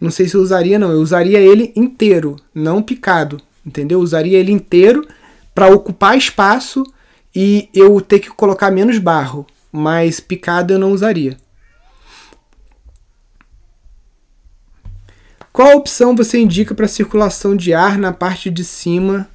[0.00, 0.90] não sei se eu usaria, não.
[0.90, 3.98] Eu usaria ele inteiro, não picado, entendeu?
[3.98, 5.06] Eu usaria ele inteiro
[5.54, 6.84] para ocupar espaço
[7.34, 11.36] e eu ter que colocar menos barro, mas picado eu não usaria.
[15.52, 19.26] Qual opção você indica para circulação de ar na parte de cima?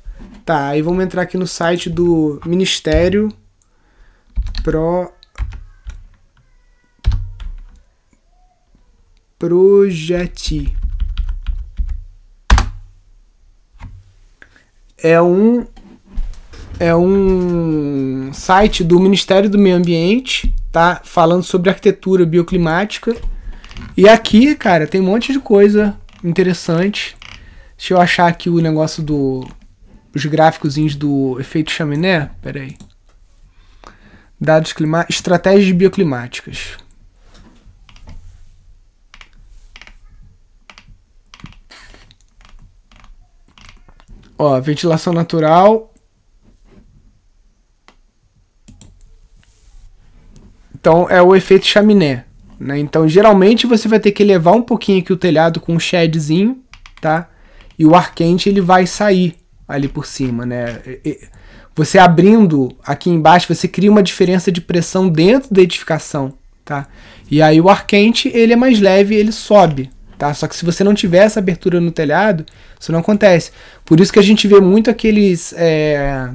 [0.46, 3.34] Tá, aí vamos entrar aqui no site do Ministério
[4.64, 5.12] Pro
[9.42, 10.72] Projeti.
[15.02, 15.66] É um
[16.80, 21.02] é um site do Ministério do Meio Ambiente, tá?
[21.04, 23.16] Falando sobre arquitetura bioclimática.
[23.98, 27.18] E aqui, cara, tem um monte de coisa interessante.
[27.76, 29.48] Deixa eu achar aqui o negócio do
[30.14, 32.30] os gráficos do efeito chaminé.
[32.44, 32.78] Pera aí.
[34.40, 36.78] Dados climáticos, estratégias bioclimáticas.
[44.44, 45.94] Ó, ventilação natural.
[50.74, 52.26] Então é o efeito chaminé.
[52.60, 52.80] Né?
[52.80, 56.60] Então geralmente você vai ter que elevar um pouquinho aqui o telhado com um shedzinho,
[57.00, 57.30] tá?
[57.78, 59.36] E o ar quente ele vai sair
[59.68, 60.82] ali por cima, né?
[61.76, 66.34] Você abrindo aqui embaixo, você cria uma diferença de pressão dentro da edificação,
[66.66, 66.88] tá?
[67.30, 70.36] E aí o ar quente ele é mais leve, ele sobe, Tá?
[70.36, 72.46] Só que se você não tiver essa abertura no telhado,
[72.80, 73.50] isso não acontece.
[73.84, 76.30] Por isso que a gente vê muito aqueles é,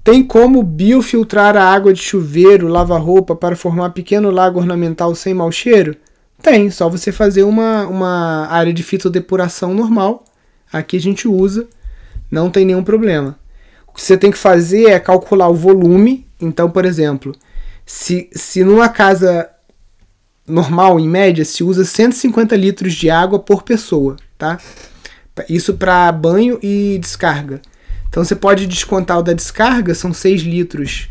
[0.03, 5.51] Tem como biofiltrar a água de chuveiro, lava-roupa para formar pequeno lago ornamental sem mau
[5.51, 5.95] cheiro?
[6.41, 10.25] Tem, só você fazer uma, uma área de fitodepuração normal.
[10.73, 11.67] Aqui a gente usa,
[12.31, 13.37] não tem nenhum problema
[13.95, 16.27] que você tem que fazer é calcular o volume.
[16.39, 17.33] Então, por exemplo,
[17.85, 19.49] se, se numa casa
[20.47, 24.59] normal, em média, se usa 150 litros de água por pessoa, tá?
[25.49, 27.61] Isso para banho e descarga.
[28.07, 31.09] Então você pode descontar o da descarga, são 6 litros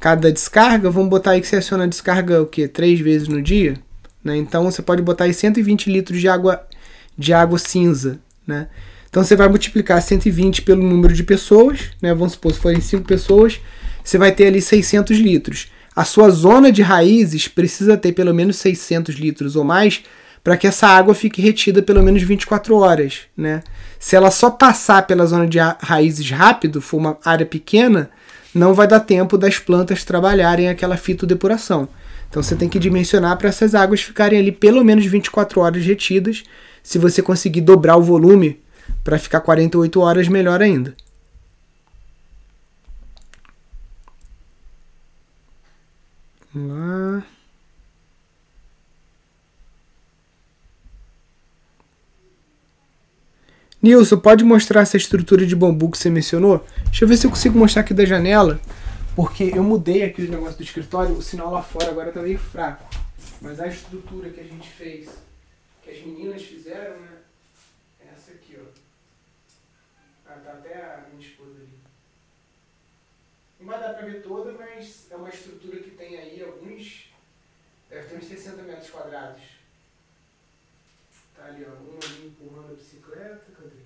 [0.00, 0.90] cada descarga.
[0.90, 2.66] Vamos botar aí que você aciona a descarga o quê?
[2.66, 3.76] Três vezes no dia?
[4.24, 4.36] Né?
[4.36, 6.66] Então você pode botar aí 120 litros de água
[7.16, 8.68] de água cinza, né?
[9.12, 12.14] Então você vai multiplicar 120 pelo número de pessoas, né?
[12.14, 13.60] Vamos supor, se forem 5 pessoas,
[14.02, 15.70] você vai ter ali 600 litros.
[15.94, 20.02] A sua zona de raízes precisa ter pelo menos 600 litros ou mais
[20.42, 23.62] para que essa água fique retida pelo menos 24 horas, né?
[24.00, 28.08] Se ela só passar pela zona de raízes rápido, for uma área pequena,
[28.54, 31.86] não vai dar tempo das plantas trabalharem aquela fitodepuração.
[32.30, 36.44] Então você tem que dimensionar para essas águas ficarem ali pelo menos 24 horas retidas.
[36.82, 38.61] Se você conseguir dobrar o volume
[39.02, 40.96] para ficar 48 horas, melhor ainda.
[46.54, 47.24] Vamos lá.
[53.82, 56.64] Nilson, pode mostrar essa estrutura de bambu que você mencionou?
[56.84, 58.60] Deixa eu ver se eu consigo mostrar aqui da janela.
[59.16, 62.38] Porque eu mudei aqui o negócio do escritório, o sinal lá fora agora tá meio
[62.38, 62.88] fraco.
[63.40, 65.08] Mas a estrutura que a gente fez,
[65.82, 67.21] que as meninas fizeram, né?
[73.62, 77.12] Não vai dar para ver toda, mas é uma estrutura que tem aí alguns.
[77.88, 79.40] Deve ter uns 60 metros quadrados.
[81.36, 81.70] Tá ali, ó.
[81.70, 83.52] Um ali empurrando a bicicleta.
[83.56, 83.76] Cadê?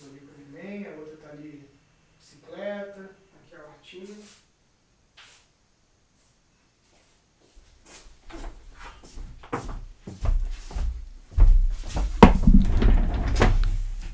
[0.00, 1.68] Um ali com o neném, a outra tá ali
[2.16, 3.10] bicicleta.
[3.44, 4.16] Aqui a hortinha.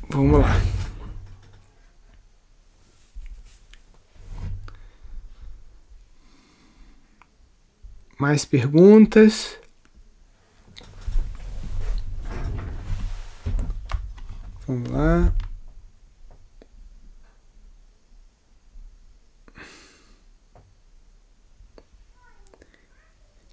[0.09, 0.78] Vamos lá.
[8.19, 9.57] Mais perguntas?
[14.67, 15.33] Vamos lá.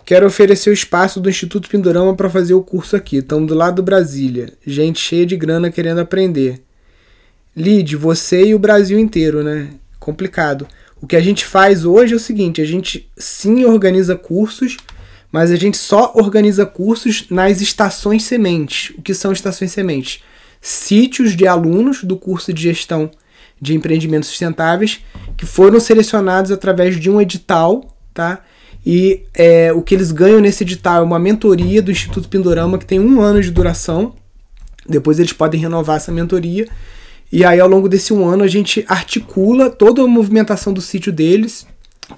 [0.04, 3.17] Quero oferecer o espaço do Instituto Pindorama para fazer o curso aqui.
[3.17, 4.54] Estamos do lado do Brasília.
[4.65, 6.63] Gente cheia de grana querendo aprender.
[7.56, 9.73] Lide, você e o Brasil inteiro, né?
[9.99, 10.67] Complicado.
[11.01, 14.77] O que a gente faz hoje é o seguinte: a gente sim organiza cursos,
[15.31, 18.95] mas a gente só organiza cursos nas estações sementes.
[18.97, 20.23] O que são estações sementes?
[20.62, 23.12] Sítios de alunos do curso de gestão
[23.62, 25.01] de empreendimentos sustentáveis
[25.38, 28.43] que foram selecionados através de um edital, tá?
[28.86, 32.86] E é, o que eles ganham nesse edital é uma mentoria do Instituto Pindorama que
[32.86, 34.13] tem um ano de duração.
[34.88, 36.67] Depois eles podem renovar essa mentoria.
[37.31, 41.11] E aí, ao longo desse um ano, a gente articula toda a movimentação do sítio
[41.11, 41.65] deles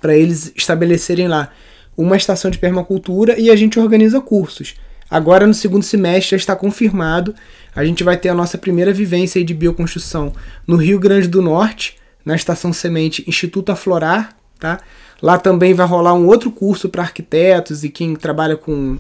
[0.02, 1.52] para eles estabelecerem lá
[1.96, 4.76] uma estação de permacultura e a gente organiza cursos.
[5.10, 7.34] Agora, no segundo semestre, já está confirmado.
[7.74, 10.34] A gente vai ter a nossa primeira vivência de bioconstrução
[10.68, 14.80] no Rio Grande do Norte, na estação semente Instituto Aflorar, tá?
[15.22, 18.98] Lá também vai rolar um outro curso para arquitetos e quem trabalha com,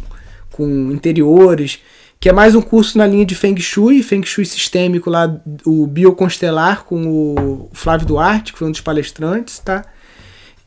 [0.52, 1.80] com interiores,
[2.20, 5.86] que é mais um curso na linha de Feng Shui, Feng Shui sistêmico lá, o
[5.86, 9.86] Bioconstelar com o Flávio Duarte, que foi um dos palestrantes, tá?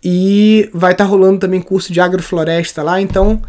[0.03, 3.43] E vai estar tá rolando também curso de agrofloresta lá, então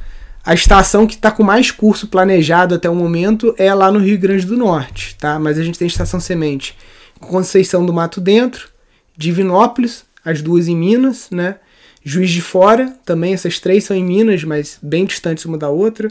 [0.43, 4.17] a estação que está com mais curso planejado até o momento é lá no Rio
[4.17, 5.37] Grande do Norte, tá?
[5.39, 6.75] Mas a gente tem estação semente
[7.19, 8.69] Conceição do Mato Dentro,
[9.15, 11.57] Divinópolis, as duas em Minas, né?
[12.03, 16.09] Juiz de Fora, também essas três são em Minas, mas bem distantes uma da outra.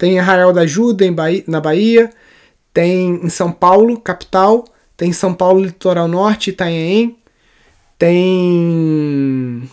[0.00, 2.08] Tem Arraial da Ajuda em Bahia, na Bahia.
[2.72, 4.64] Tem em São Paulo, capital.
[4.96, 7.18] Tem em São Paulo, litoral norte, Itanhaém.
[7.98, 9.68] Tem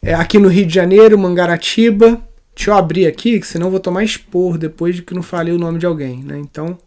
[0.00, 2.22] é, aqui no Rio de Janeiro, Mangaratiba.
[2.54, 5.58] Deixa eu abrir aqui, que senão vou tomar expor depois de que não falei o
[5.58, 6.38] nome de alguém, né?
[6.38, 6.78] Então,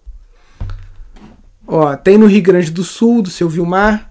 [1.68, 4.10] ó, tem no Rio Grande do Sul, do seu Vilmar,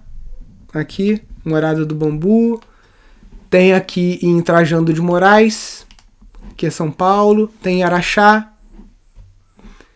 [0.71, 2.61] aqui, Morada do Bambu.
[3.49, 5.87] Tem aqui em Trajando de Moraes,
[6.55, 7.51] que é São Paulo.
[7.61, 8.51] Tem Araxá.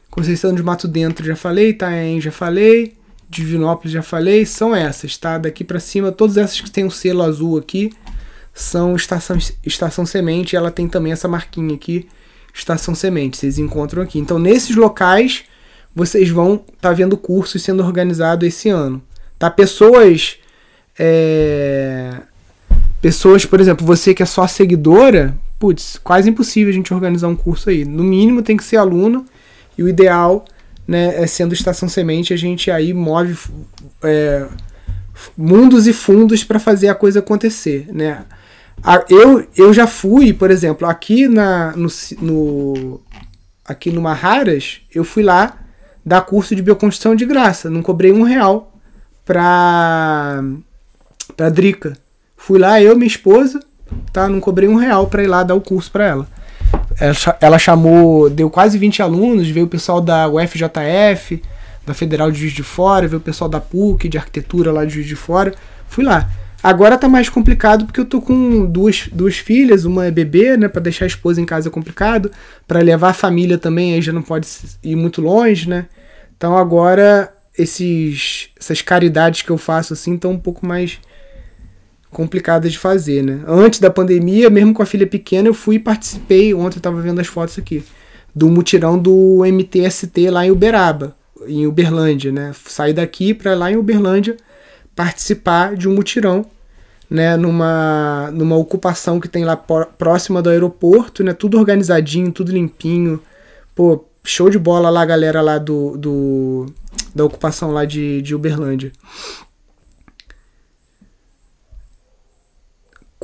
[0.09, 1.69] Conceição de Mato Dentro já falei.
[1.69, 2.95] Itaém já falei.
[3.29, 4.45] Divinópolis já falei.
[4.45, 5.37] São essas, tá?
[5.37, 7.91] Daqui para cima, todas essas que tem o um selo azul aqui
[8.53, 10.55] são estação, estação semente.
[10.55, 12.07] Ela tem também essa marquinha aqui,
[12.53, 13.37] estação semente.
[13.37, 14.17] Vocês encontram aqui.
[14.17, 15.43] Então, nesses locais,
[15.95, 19.01] vocês vão estar tá vendo cursos sendo organizados esse ano.
[19.37, 19.51] Tá?
[19.51, 20.39] Pessoas
[20.97, 22.21] é,
[23.01, 27.35] pessoas, por exemplo, você que é só seguidora, putz, quase impossível a gente organizar um
[27.35, 27.85] curso aí.
[27.85, 29.25] No mínimo tem que ser aluno
[29.77, 30.45] e o ideal,
[30.87, 33.37] né, é sendo estação semente, a gente aí move
[34.03, 34.47] é,
[35.37, 38.25] mundos e fundos para fazer a coisa acontecer, né?
[39.09, 41.89] Eu, eu já fui, por exemplo, aqui na no,
[42.21, 43.01] no
[43.65, 45.57] aqui no Marraras, eu fui lá
[46.05, 48.71] dar curso de bioconstrução de graça, não cobrei um real
[49.25, 50.43] para
[51.35, 51.97] para Drica.
[52.37, 53.59] Fui lá, eu, minha esposa,
[54.11, 54.27] tá?
[54.27, 56.27] Não cobrei um real para ir lá dar o curso para ela.
[57.39, 61.41] Ela chamou, deu quase 20 alunos, veio o pessoal da UFJF,
[61.85, 64.95] da Federal de Juiz de Fora, veio o pessoal da PUC, de arquitetura lá de
[64.95, 65.53] Juiz de Fora.
[65.87, 66.29] Fui lá.
[66.61, 70.67] Agora tá mais complicado porque eu tô com duas, duas filhas, uma é bebê, né,
[70.67, 72.31] para deixar a esposa em casa é complicado,
[72.67, 74.47] para levar a família também aí já não pode
[74.83, 75.85] ir muito longe, né?
[76.35, 80.99] Então agora esses essas caridades que eu faço assim estão um pouco mais
[82.11, 83.41] complicada de fazer, né?
[83.47, 87.01] Antes da pandemia, mesmo com a filha pequena, eu fui e participei, ontem eu tava
[87.01, 87.83] vendo as fotos aqui,
[88.33, 91.15] do mutirão do MTST lá em Uberaba,
[91.47, 92.53] em Uberlândia, né?
[92.65, 94.37] Saí daqui para lá em Uberlândia
[94.95, 96.45] participar de um mutirão,
[97.09, 101.33] né, numa, numa ocupação que tem lá próxima do aeroporto, né?
[101.33, 103.21] Tudo organizadinho, tudo limpinho.
[103.75, 106.65] Pô, show de bola lá, galera lá do, do
[107.15, 108.91] da ocupação lá de, de Uberlândia.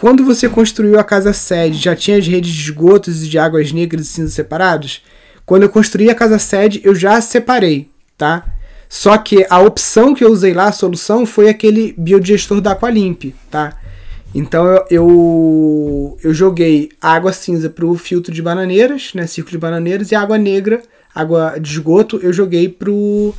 [0.03, 3.71] Quando você construiu a casa sede, já tinha as redes de esgotos e de águas
[3.71, 5.01] negras e cinzas separados?
[5.45, 8.43] Quando eu construí a casa sede, eu já separei, tá?
[8.89, 13.33] Só que a opção que eu usei lá, a solução, foi aquele biodigestor da Aqualimp,
[13.49, 13.77] tá?
[14.35, 19.57] Então eu, eu, eu joguei água cinza para o filtro de bananeiras, né, círculo de
[19.57, 20.81] bananeiras, e água negra,
[21.15, 23.33] água de esgoto, eu joguei para o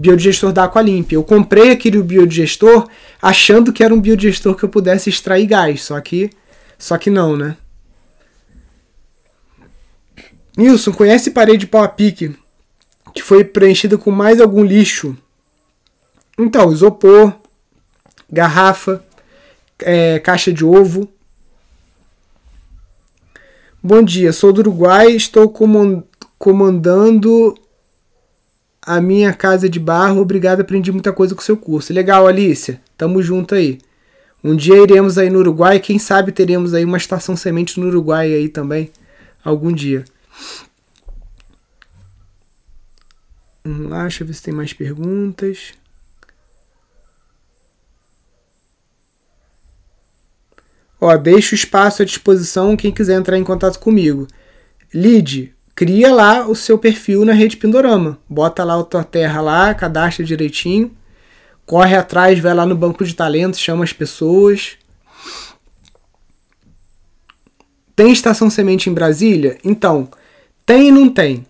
[0.00, 1.12] biodigestor da Aqualimp.
[1.12, 2.88] Eu comprei aquele biodigestor
[3.20, 6.30] achando que era um biodigestor que eu pudesse extrair gás, só que
[6.78, 7.58] só que não, né?
[10.56, 12.34] Nilson, conhece parede de pau a pique
[13.14, 15.14] que foi preenchida com mais algum lixo?
[16.38, 17.34] Então, isopor,
[18.30, 19.04] garrafa,
[19.80, 21.12] é, caixa de ovo.
[23.82, 25.52] Bom dia, sou do Uruguai, estou
[26.38, 27.54] comandando
[28.96, 30.20] a minha casa de barro.
[30.20, 31.92] Obrigado, aprendi muita coisa com o seu curso.
[31.92, 32.80] Legal, Alicia.
[32.98, 33.78] Tamo junto aí.
[34.42, 38.32] Um dia iremos aí no Uruguai, quem sabe teremos aí uma estação semente no Uruguai
[38.32, 38.90] aí também,
[39.44, 40.04] algum dia.
[43.62, 45.74] Vamos lá, deixa eu ver se tem mais perguntas.
[50.98, 54.26] Ó, deixa o espaço à disposição quem quiser entrar em contato comigo.
[54.92, 58.18] Lide, cria lá o seu perfil na rede Pindorama.
[58.28, 60.94] Bota lá a tua terra lá, cadastra direitinho.
[61.64, 64.72] Corre atrás, vai lá no banco de talentos, chama as pessoas.
[67.96, 69.56] Tem estação semente em Brasília?
[69.64, 70.10] Então,
[70.66, 71.46] tem e não tem.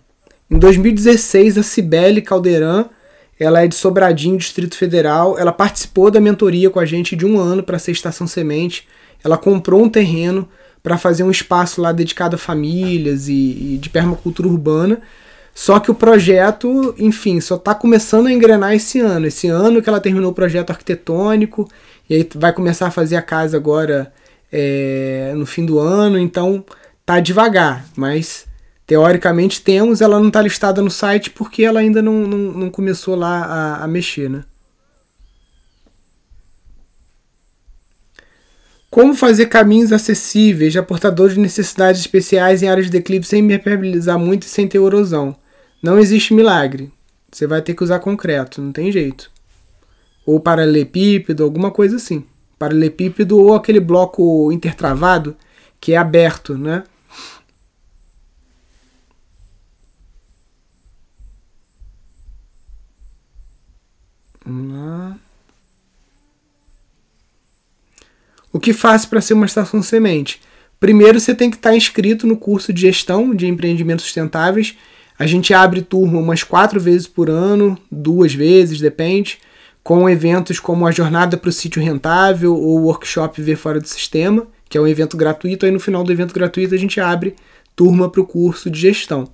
[0.49, 2.89] Em 2016, a Cibele Caldeirão,
[3.37, 7.37] ela é de Sobradinho, Distrito Federal, ela participou da mentoria com a gente de um
[7.37, 8.87] ano para ser estação semente
[9.23, 10.47] ela comprou um terreno
[10.83, 15.01] para fazer um espaço lá dedicado a famílias e, e, de permacultura urbana.
[15.53, 19.27] Só que o projeto, enfim, só está começando a engrenar esse ano.
[19.27, 21.69] Esse ano que ela terminou o projeto arquitetônico,
[22.09, 24.11] e aí vai começar a fazer a casa agora
[24.51, 26.63] é, no fim do ano, então
[27.05, 28.45] tá devagar, mas
[28.85, 33.15] teoricamente temos, ela não está listada no site porque ela ainda não, não, não começou
[33.15, 34.43] lá a, a mexer, né?
[38.91, 44.19] Como fazer caminhos acessíveis a portadores de necessidades especiais em áreas de declive sem impermeabilizar
[44.19, 45.33] muito e sem ter erosão?
[45.81, 46.91] Não existe milagre.
[47.31, 49.31] Você vai ter que usar concreto, não tem jeito.
[50.25, 52.25] Ou paralelepípedo, alguma coisa assim.
[52.59, 55.37] Paralelepípedo ou aquele bloco intertravado
[55.79, 56.83] que é aberto, né?
[64.45, 65.17] Vamos lá.
[68.53, 70.41] O que faço para ser uma estação semente?
[70.79, 74.75] Primeiro, você tem que estar tá inscrito no curso de gestão de empreendimentos sustentáveis.
[75.17, 79.37] A gente abre turma umas quatro vezes por ano, duas vezes, depende,
[79.83, 83.87] com eventos como a Jornada para o Sítio Rentável ou o Workshop Ver Fora do
[83.87, 85.65] Sistema, que é um evento gratuito.
[85.65, 87.35] Aí no final do evento gratuito a gente abre
[87.75, 89.27] turma para o curso de gestão.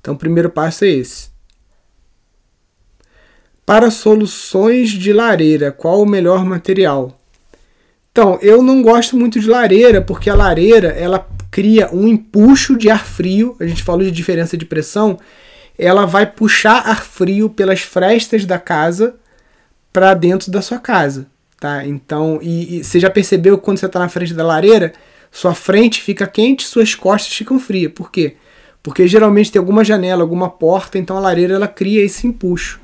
[0.00, 1.30] Então, o primeiro passo é esse.
[3.64, 7.17] Para soluções de lareira, qual o melhor material?
[8.18, 12.90] Então, eu não gosto muito de lareira, porque a lareira ela cria um empuxo de
[12.90, 13.54] ar frio.
[13.60, 15.16] A gente falou de diferença de pressão.
[15.78, 19.14] Ela vai puxar ar frio pelas frestas da casa
[19.92, 21.28] para dentro da sua casa,
[21.60, 21.86] tá?
[21.86, 24.94] Então, e, e você já percebeu que quando você está na frente da lareira,
[25.30, 27.92] sua frente fica quente, suas costas ficam frias.
[27.92, 28.34] Por quê?
[28.82, 32.80] Porque geralmente tem alguma janela, alguma porta, então a lareira ela cria esse empuxo.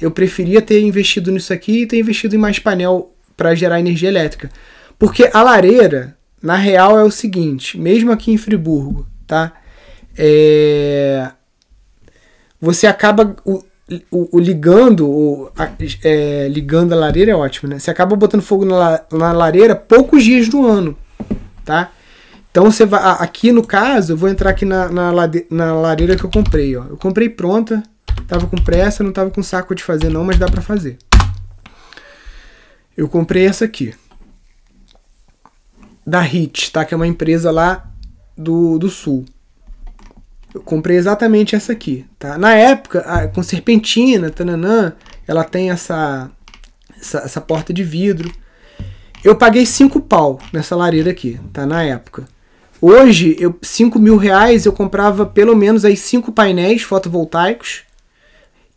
[0.00, 4.08] eu preferia ter investido nisso aqui e ter investido em mais painel para gerar energia
[4.08, 4.50] elétrica.
[4.98, 9.52] Porque a lareira, na real, é o seguinte, mesmo aqui em Friburgo, tá?
[10.16, 11.30] É,
[12.60, 13.62] você acaba o,
[14.10, 15.70] o, o ligando, o, a,
[16.02, 17.78] é, ligando a lareira é ótimo, né?
[17.78, 20.96] Você acaba botando fogo na, na lareira poucos dias do ano,
[21.64, 21.92] tá?
[22.50, 23.00] Então você vai.
[23.20, 26.76] Aqui no caso, eu vou entrar aqui na, na, lade, na lareira que eu comprei.
[26.76, 26.86] Ó.
[26.86, 27.80] Eu comprei pronta,
[28.26, 30.98] tava com pressa, não tava com saco de fazer não, mas dá para fazer.
[32.98, 33.94] Eu comprei essa aqui.
[36.04, 36.84] Da HIT, tá?
[36.84, 37.88] Que é uma empresa lá
[38.36, 39.24] do, do sul.
[40.52, 42.36] Eu comprei exatamente essa aqui, tá?
[42.36, 44.94] Na época, com serpentina, tananã,
[45.28, 46.28] ela tem essa,
[47.00, 48.32] essa, essa porta de vidro.
[49.22, 51.64] Eu paguei 5 pau nessa lareira aqui, tá?
[51.64, 52.26] Na época.
[52.80, 57.82] Hoje, eu, 5 mil reais, eu comprava pelo menos aí 5 painéis fotovoltaicos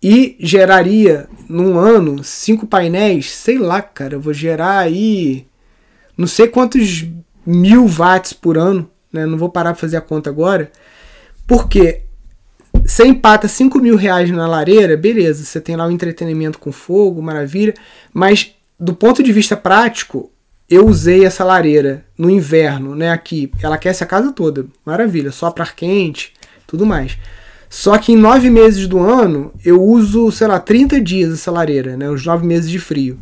[0.02, 5.46] e geraria num ano 5 painéis, sei lá, cara, eu vou gerar aí
[6.18, 7.08] não sei quantos
[7.46, 9.26] mil watts por ano, né?
[9.26, 10.72] Não vou parar pra fazer a conta agora.
[11.48, 12.04] Porque
[12.86, 17.22] você empata 5 mil reais na lareira, beleza, você tem lá o entretenimento com fogo,
[17.22, 17.74] maravilha,
[18.14, 20.32] mas do ponto de vista prático,
[20.70, 25.52] eu usei essa lareira no inverno, né, aqui, ela aquece a casa toda, maravilha, só
[25.52, 26.34] para quente,
[26.66, 27.18] tudo mais.
[27.72, 31.96] Só que em nove meses do ano, eu uso, sei lá, 30 dias essa lareira,
[31.96, 33.18] né, os nove meses de frio.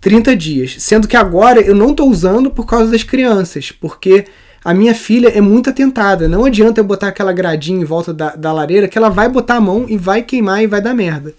[0.00, 0.76] 30 dias.
[0.78, 4.26] Sendo que agora eu não estou usando por causa das crianças, porque
[4.64, 6.28] a minha filha é muito atentada.
[6.28, 9.56] Não adianta eu botar aquela gradinha em volta da, da lareira que ela vai botar
[9.56, 11.34] a mão e vai queimar e vai dar merda.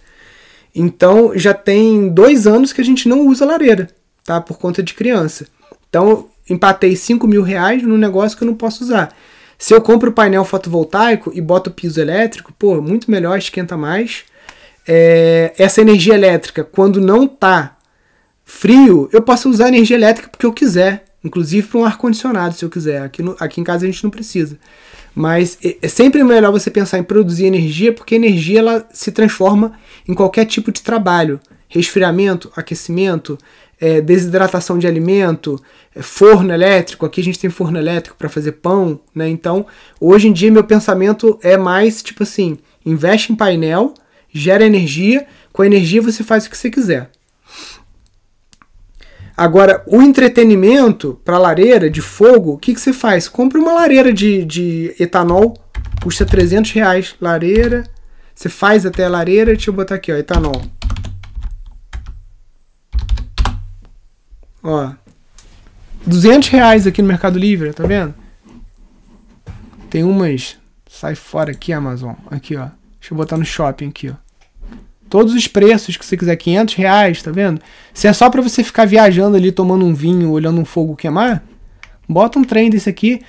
[0.75, 3.87] Então já tem dois anos que a gente não usa lareira,
[4.21, 4.41] tá?
[4.41, 5.47] Por conta de criança.
[5.89, 9.15] Então empatei 5 mil reais num negócio que eu não posso usar.
[9.63, 13.77] Se eu compro o painel fotovoltaico e boto o piso elétrico, pô, muito melhor, esquenta
[13.77, 14.25] mais.
[14.85, 17.77] É, essa energia elétrica, quando não tá
[18.43, 21.05] frio, eu posso usar energia elétrica porque eu quiser.
[21.23, 23.03] Inclusive para um ar-condicionado, se eu quiser.
[23.03, 24.59] Aqui, no, aqui em casa a gente não precisa.
[25.15, 29.79] Mas é, é sempre melhor você pensar em produzir energia, porque energia ela se transforma
[30.05, 31.39] em qualquer tipo de trabalho.
[31.69, 33.37] Resfriamento, aquecimento,
[33.79, 35.61] é, desidratação de alimento,
[35.95, 37.05] é, forno elétrico.
[37.05, 39.27] Aqui a gente tem forno elétrico para fazer pão, né?
[39.29, 39.65] Então,
[39.99, 43.93] hoje em dia meu pensamento é mais tipo assim: investe em painel,
[44.31, 47.09] gera energia, com a energia você faz o que você quiser.
[49.35, 53.27] Agora, o entretenimento para lareira de fogo, o que, que você faz?
[53.27, 55.57] Compre uma lareira de, de etanol,
[56.03, 57.15] custa 300 reais.
[57.19, 57.83] Lareira,
[58.35, 60.61] você faz até a lareira, deixa eu botar aqui, ó, etanol.
[64.63, 64.91] Ó,
[66.05, 68.13] 200 reais aqui no Mercado Livre, tá vendo?
[69.89, 70.57] Tem umas,
[70.89, 72.67] sai fora aqui, Amazon, aqui, ó.
[72.99, 74.13] Deixa eu botar no shopping aqui, ó.
[75.09, 77.61] Todos os preços que você quiser, 500 reais, tá vendo?
[77.93, 81.43] Se é só para você ficar viajando ali, tomando um vinho, olhando um fogo queimar,
[82.09, 83.21] bota um trem desse aqui.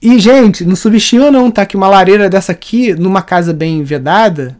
[0.00, 1.66] E, gente, não subestima não, tá?
[1.66, 4.56] Que uma lareira dessa aqui, numa casa bem vedada,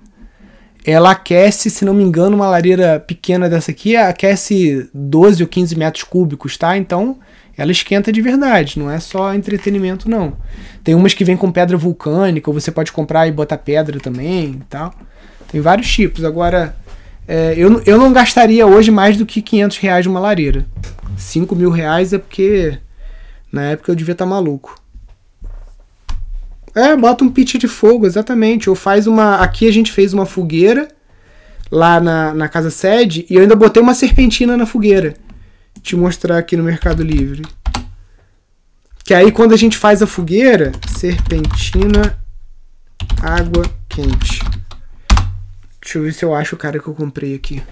[0.84, 5.76] ela aquece, se não me engano, uma lareira pequena dessa aqui aquece 12 ou 15
[5.76, 6.76] metros cúbicos, tá?
[6.76, 7.18] Então,
[7.56, 10.36] ela esquenta de verdade, não é só entretenimento, não.
[10.82, 14.60] Tem umas que vem com pedra vulcânica, ou você pode comprar e botar pedra também
[14.60, 14.92] e tal.
[15.50, 16.24] Tem vários tipos.
[16.24, 16.74] Agora,
[17.28, 20.66] é, eu, eu não gastaria hoje mais do que 500 reais de uma lareira.
[21.16, 22.78] 5 mil reais é porque
[23.52, 24.81] na época eu devia estar tá maluco.
[26.74, 28.70] É, bota um pit de fogo, exatamente.
[28.70, 29.36] Ou faz uma.
[29.36, 30.88] Aqui a gente fez uma fogueira
[31.70, 35.14] lá na, na casa sede e eu ainda botei uma serpentina na fogueira.
[35.82, 37.42] Te mostrar aqui no Mercado Livre.
[39.04, 42.18] Que aí quando a gente faz a fogueira, serpentina,
[43.20, 44.40] água quente.
[45.80, 47.62] Deixa eu ver se eu acho o cara que eu comprei aqui.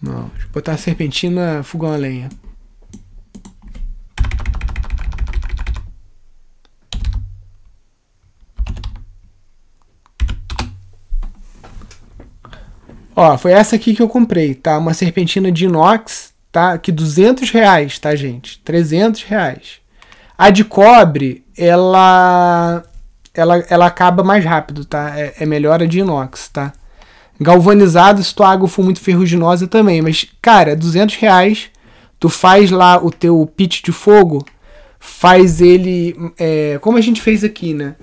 [0.00, 2.28] Não, deixa eu botar a serpentina fogão a lenha.
[13.14, 14.78] Ó, foi essa aqui que eu comprei, tá?
[14.78, 16.78] Uma serpentina de inox, tá?
[16.78, 18.58] Que 200 reais, tá, gente?
[18.60, 19.80] 300 reais.
[20.36, 22.82] A de cobre, ela
[23.34, 25.18] ela, ela acaba mais rápido, tá?
[25.18, 26.72] É, é melhor a de inox, tá?
[27.40, 30.02] Galvanizado, se tua água for muito ferruginosa também.
[30.02, 31.70] Mas, cara, 200 reais,
[32.20, 34.44] tu faz lá o teu pit de fogo,
[35.00, 37.96] faz ele, é, como a gente fez aqui, né?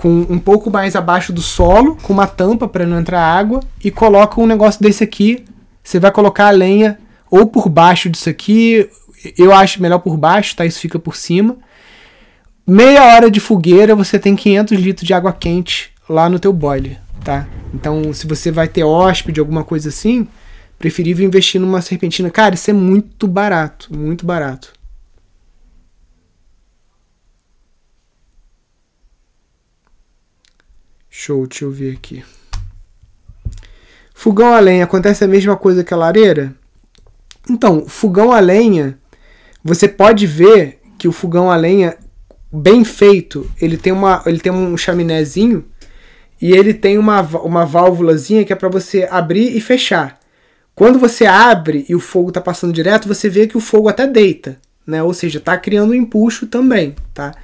[0.00, 3.90] Com um pouco mais abaixo do solo, com uma tampa para não entrar água, e
[3.90, 5.44] coloca um negócio desse aqui.
[5.84, 6.98] Você vai colocar a lenha
[7.30, 8.88] ou por baixo disso aqui,
[9.36, 10.64] eu acho melhor por baixo, tá?
[10.64, 11.56] Isso fica por cima.
[12.66, 16.98] Meia hora de fogueira, você tem 500 litros de água quente lá no teu boiler,
[17.22, 17.46] tá?
[17.74, 20.26] Então, se você vai ter hóspede, alguma coisa assim,
[20.78, 22.30] preferível investir numa serpentina.
[22.30, 24.72] Cara, isso é muito barato, muito barato.
[31.10, 32.24] Show, deixa eu ver aqui.
[34.14, 36.54] Fogão a lenha, acontece a mesma coisa que a lareira?
[37.48, 38.96] Então, fogão a lenha,
[39.64, 41.96] você pode ver que o fogão a lenha
[42.52, 45.64] bem feito, ele tem uma, ele tem um chaminézinho
[46.40, 50.20] e ele tem uma, uma válvulazinha que é para você abrir e fechar.
[50.74, 54.06] Quando você abre e o fogo está passando direto, você vê que o fogo até
[54.06, 55.02] deita, né?
[55.02, 57.34] Ou seja, está criando um empuxo também, tá?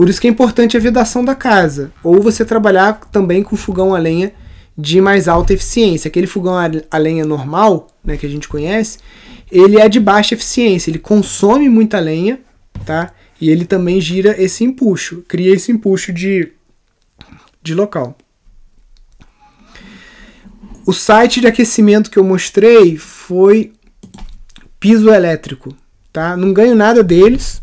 [0.00, 3.94] Por isso que é importante a vedação da casa, ou você trabalhar também com fogão
[3.94, 4.32] a lenha
[4.74, 6.08] de mais alta eficiência.
[6.08, 6.54] Aquele fogão
[6.90, 8.96] a lenha normal, né, que a gente conhece,
[9.52, 12.40] ele é de baixa eficiência, ele consome muita lenha,
[12.86, 13.12] tá?
[13.38, 16.50] E ele também gira esse empuxo, cria esse empuxo de,
[17.62, 18.16] de local.
[20.86, 23.74] O site de aquecimento que eu mostrei foi
[24.80, 25.76] piso elétrico,
[26.10, 26.38] tá?
[26.38, 27.60] Não ganho nada deles.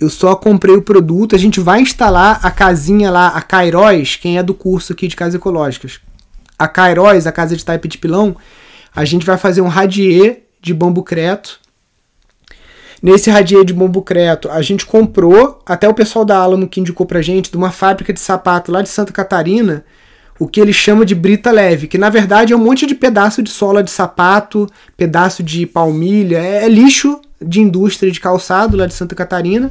[0.00, 1.34] Eu só comprei o produto.
[1.34, 5.16] A gente vai instalar a casinha lá, a Cairóis, quem é do curso aqui de
[5.16, 6.00] casas ecológicas.
[6.58, 8.36] A Cairóis, a casa de taipa de pilão,
[8.94, 11.60] a gente vai fazer um radier de bambu creto.
[13.02, 17.04] Nesse radier de bambu creto, a gente comprou, até o pessoal da Alamo que indicou
[17.04, 19.84] pra gente, de uma fábrica de sapato lá de Santa Catarina,
[20.38, 23.42] o que ele chama de brita leve, que na verdade é um monte de pedaço
[23.42, 24.66] de sola de sapato,
[24.96, 29.70] pedaço de palmilha, é, é lixo de indústria de calçado lá de Santa Catarina.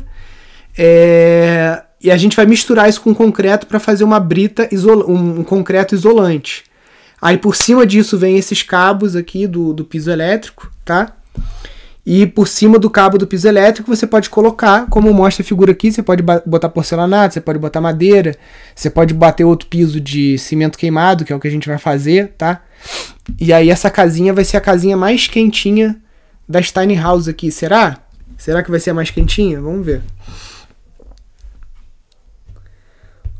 [0.77, 4.67] É, e a gente vai misturar isso com concreto para fazer uma brita,
[5.07, 6.63] um, concreto isolante.
[7.21, 11.13] Aí por cima disso vem esses cabos aqui do, do piso elétrico, tá?
[12.05, 15.71] E por cima do cabo do piso elétrico você pode colocar, como mostra a figura
[15.71, 18.35] aqui, você pode botar porcelanato, você pode botar madeira,
[18.75, 21.77] você pode bater outro piso de cimento queimado, que é o que a gente vai
[21.77, 22.61] fazer, tá?
[23.39, 25.95] E aí essa casinha vai ser a casinha mais quentinha
[26.49, 27.99] das tiny house aqui, será?
[28.37, 29.61] Será que vai ser a mais quentinha?
[29.61, 30.01] Vamos ver.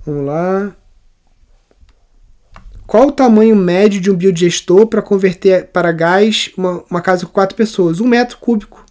[0.06, 0.76] Vamos lá.
[2.86, 7.32] Qual o tamanho médio de um biodigestor para converter para gás uma, uma casa com
[7.32, 8.00] quatro pessoas?
[8.00, 8.86] Um metro cúbico.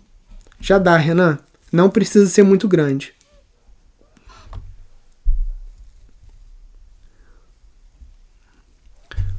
[0.58, 1.38] Já dá, Renan.
[1.70, 3.14] Não precisa ser muito grande.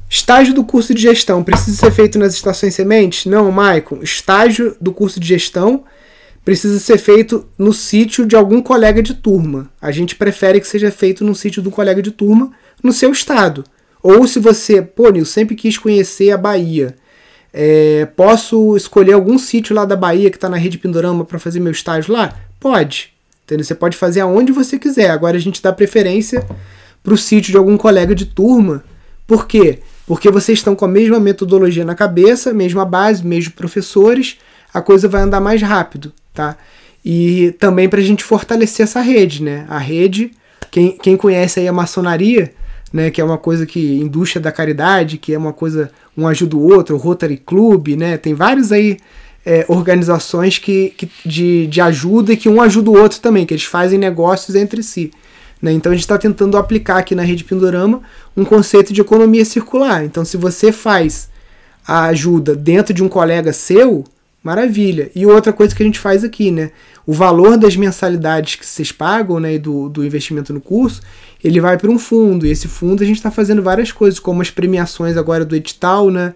[0.08, 3.26] Estágio do curso de gestão precisa ser feito nas estações sementes?
[3.26, 4.00] Não, Maicon.
[4.00, 5.84] Estágio do curso de gestão
[6.44, 9.70] precisa ser feito no sítio de algum colega de turma.
[9.80, 13.64] A gente prefere que seja feito no sítio do colega de turma no seu estado.
[14.02, 16.94] Ou se você, pô, Nil, sempre quis conhecer a Bahia.
[17.52, 21.60] É, posso escolher algum sítio lá da Bahia que está na rede Pindorama para fazer
[21.60, 22.36] meu estágio lá?
[22.60, 23.14] Pode.
[23.44, 23.64] Entendeu?
[23.64, 25.10] Você pode fazer aonde você quiser.
[25.10, 26.44] Agora a gente dá preferência
[27.02, 28.84] para o sítio de algum colega de turma.
[29.26, 29.78] Por quê?
[30.06, 34.38] Porque vocês estão com a mesma metodologia na cabeça, mesma base, mesmos professores,
[34.72, 36.56] a coisa vai andar mais rápido, tá?
[37.04, 39.64] E também para a gente fortalecer essa rede, né?
[39.68, 40.32] A rede,
[40.70, 42.52] quem, quem conhece aí a maçonaria,
[42.92, 46.56] né, que é uma coisa que indústria da caridade, que é uma coisa um ajuda
[46.56, 48.98] o outro, o Rotary Club, né, tem vários aí
[49.44, 53.52] é, organizações que, que, de, de ajuda e que um ajuda o outro também, que
[53.52, 55.10] eles fazem negócios entre si.
[55.60, 55.72] Né?
[55.72, 58.00] Então a gente está tentando aplicar aqui na rede Pindorama
[58.36, 60.04] um conceito de economia circular.
[60.04, 61.28] Então se você faz
[61.86, 64.04] a ajuda dentro de um colega seu,
[64.44, 65.10] maravilha.
[65.14, 66.70] E outra coisa que a gente faz aqui, né?
[67.06, 71.00] O valor das mensalidades que vocês pagam, né, do, do investimento no curso,
[71.42, 72.46] ele vai para um fundo.
[72.46, 76.10] E esse fundo a gente está fazendo várias coisas, como as premiações agora do edital,
[76.10, 76.34] né?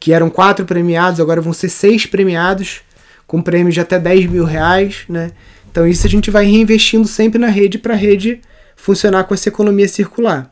[0.00, 2.80] Que eram quatro premiados, agora vão ser seis premiados,
[3.26, 5.30] com prêmios de até 10 mil reais, né?
[5.70, 8.40] Então isso a gente vai reinvestindo sempre na rede para a rede
[8.74, 10.50] funcionar com essa economia circular.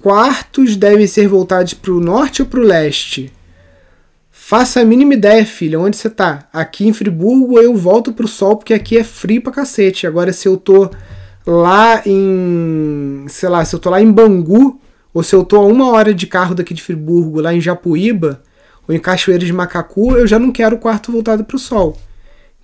[0.00, 3.32] Quartos devem ser voltados para o norte ou para o leste?
[4.30, 6.48] Faça a mínima ideia, filha, onde você tá?
[6.52, 10.06] Aqui em Friburgo eu volto pro sol porque aqui é frio pra cacete.
[10.06, 10.90] Agora se eu tô
[11.46, 14.80] lá em, sei lá, se eu tô lá em Bangu
[15.12, 18.42] ou se eu tô a uma hora de carro daqui de Friburgo, lá em Japuíba
[18.86, 21.98] ou em Cachoeira de Macacu, eu já não quero o quarto voltado pro sol.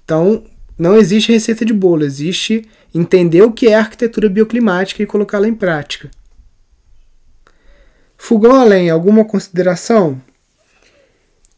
[0.04, 0.44] Então,
[0.78, 5.54] não existe receita de bolo, existe entender o que é arquitetura bioclimática e colocá-la em
[5.54, 6.10] prática.
[8.22, 10.20] Fogão a lenha, alguma consideração?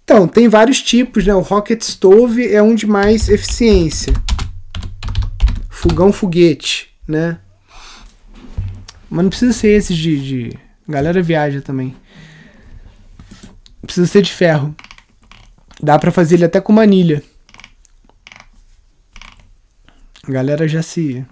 [0.04, 1.34] Então, tem vários tipos, né?
[1.34, 4.14] O Rocket Stove é um de mais eficiência.
[5.68, 7.40] Fogão foguete, né?
[9.10, 10.58] Mas não precisa ser esses de, de...
[10.88, 11.96] Galera viaja também.
[13.82, 14.74] Precisa ser de ferro.
[15.82, 17.22] Dá para fazer ele até com manilha.
[20.26, 21.26] A galera já se.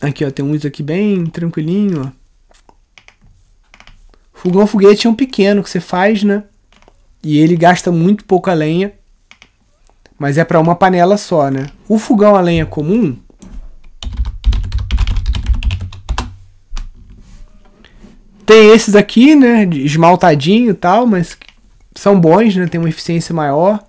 [0.00, 2.26] Aqui, ó, tem uns aqui bem tranquilinho, ó.
[4.32, 6.44] Fogão foguete é um pequeno que você faz, né?
[7.22, 8.92] E ele gasta muito pouca lenha,
[10.18, 11.66] mas é para uma panela só, né?
[11.88, 13.16] O fogão a lenha comum
[18.46, 21.36] tem esses aqui, né, esmaltadinho e tal, mas
[21.94, 22.68] são bons, né?
[22.68, 23.84] Tem uma eficiência maior.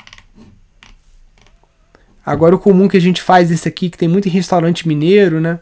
[2.26, 5.40] Agora o comum que a gente faz esse aqui que tem muito em restaurante mineiro,
[5.40, 5.60] né?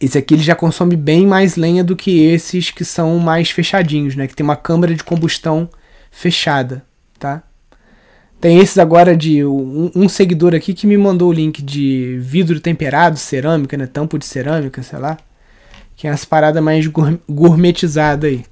[0.00, 4.16] Esse aqui ele já consome bem mais lenha do que esses que são mais fechadinhos,
[4.16, 4.26] né?
[4.26, 5.68] Que tem uma câmara de combustão
[6.10, 6.82] fechada,
[7.18, 7.42] tá?
[8.40, 12.58] Tem esses agora de um, um, seguidor aqui que me mandou o link de vidro
[12.58, 13.86] temperado, cerâmica, né?
[13.86, 15.18] Tampo de cerâmica, sei lá.
[15.94, 16.86] Que é essa parada mais
[17.28, 18.42] gourmetizada aí.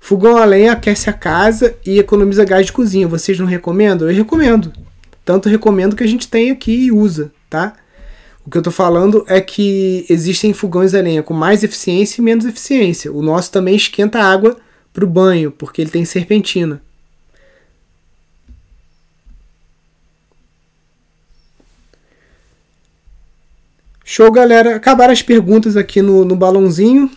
[0.00, 3.06] Fogão a lenha aquece a casa e economiza gás de cozinha.
[3.06, 4.08] Vocês não recomendam?
[4.08, 4.72] Eu recomendo.
[5.26, 7.74] Tanto recomendo que a gente tem aqui e usa, tá?
[8.46, 12.24] O que eu tô falando é que existem fogões a lenha com mais eficiência e
[12.24, 13.12] menos eficiência.
[13.12, 14.56] O nosso também esquenta água
[14.94, 16.80] para o banho, porque ele tem serpentina.
[24.04, 24.76] Show, galera.
[24.76, 27.10] Acabaram as perguntas aqui no, no balãozinho.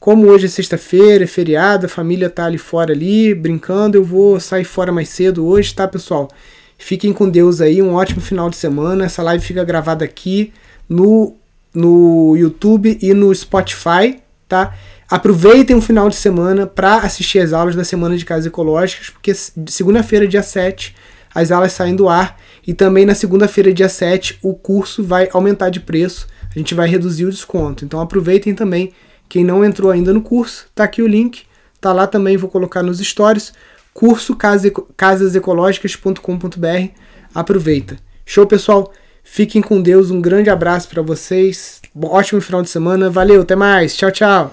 [0.00, 4.40] Como hoje é sexta-feira, é feriado, a família tá ali fora ali, brincando, eu vou
[4.40, 6.30] sair fora mais cedo hoje, tá, pessoal?
[6.78, 9.06] Fiquem com Deus aí, um ótimo final de semana.
[9.06, 10.52] Essa live fica gravada aqui
[10.88, 11.34] no,
[11.74, 14.18] no YouTube e no Spotify,
[14.48, 14.74] tá?
[15.08, 19.32] Aproveitem o final de semana para assistir as aulas da Semana de Casas Ecológicas, porque
[19.68, 20.94] segunda-feira, dia 7,
[21.32, 22.38] as aulas saem do ar.
[22.66, 26.26] E também na segunda-feira, dia 7, o curso vai aumentar de preço.
[26.54, 27.84] A gente vai reduzir o desconto.
[27.84, 28.92] Então aproveitem também.
[29.28, 31.44] Quem não entrou ainda no curso, tá aqui o link.
[31.80, 33.52] Tá lá também, vou colocar nos stories
[33.96, 34.36] curso
[34.94, 36.90] casasecológicas.com.br.
[37.34, 37.96] Aproveita.
[38.26, 38.92] Show, pessoal.
[39.24, 40.10] Fiquem com Deus.
[40.10, 41.80] Um grande abraço para vocês.
[42.02, 43.08] Ótimo final de semana.
[43.08, 43.96] Valeu, até mais.
[43.96, 44.52] Tchau, tchau.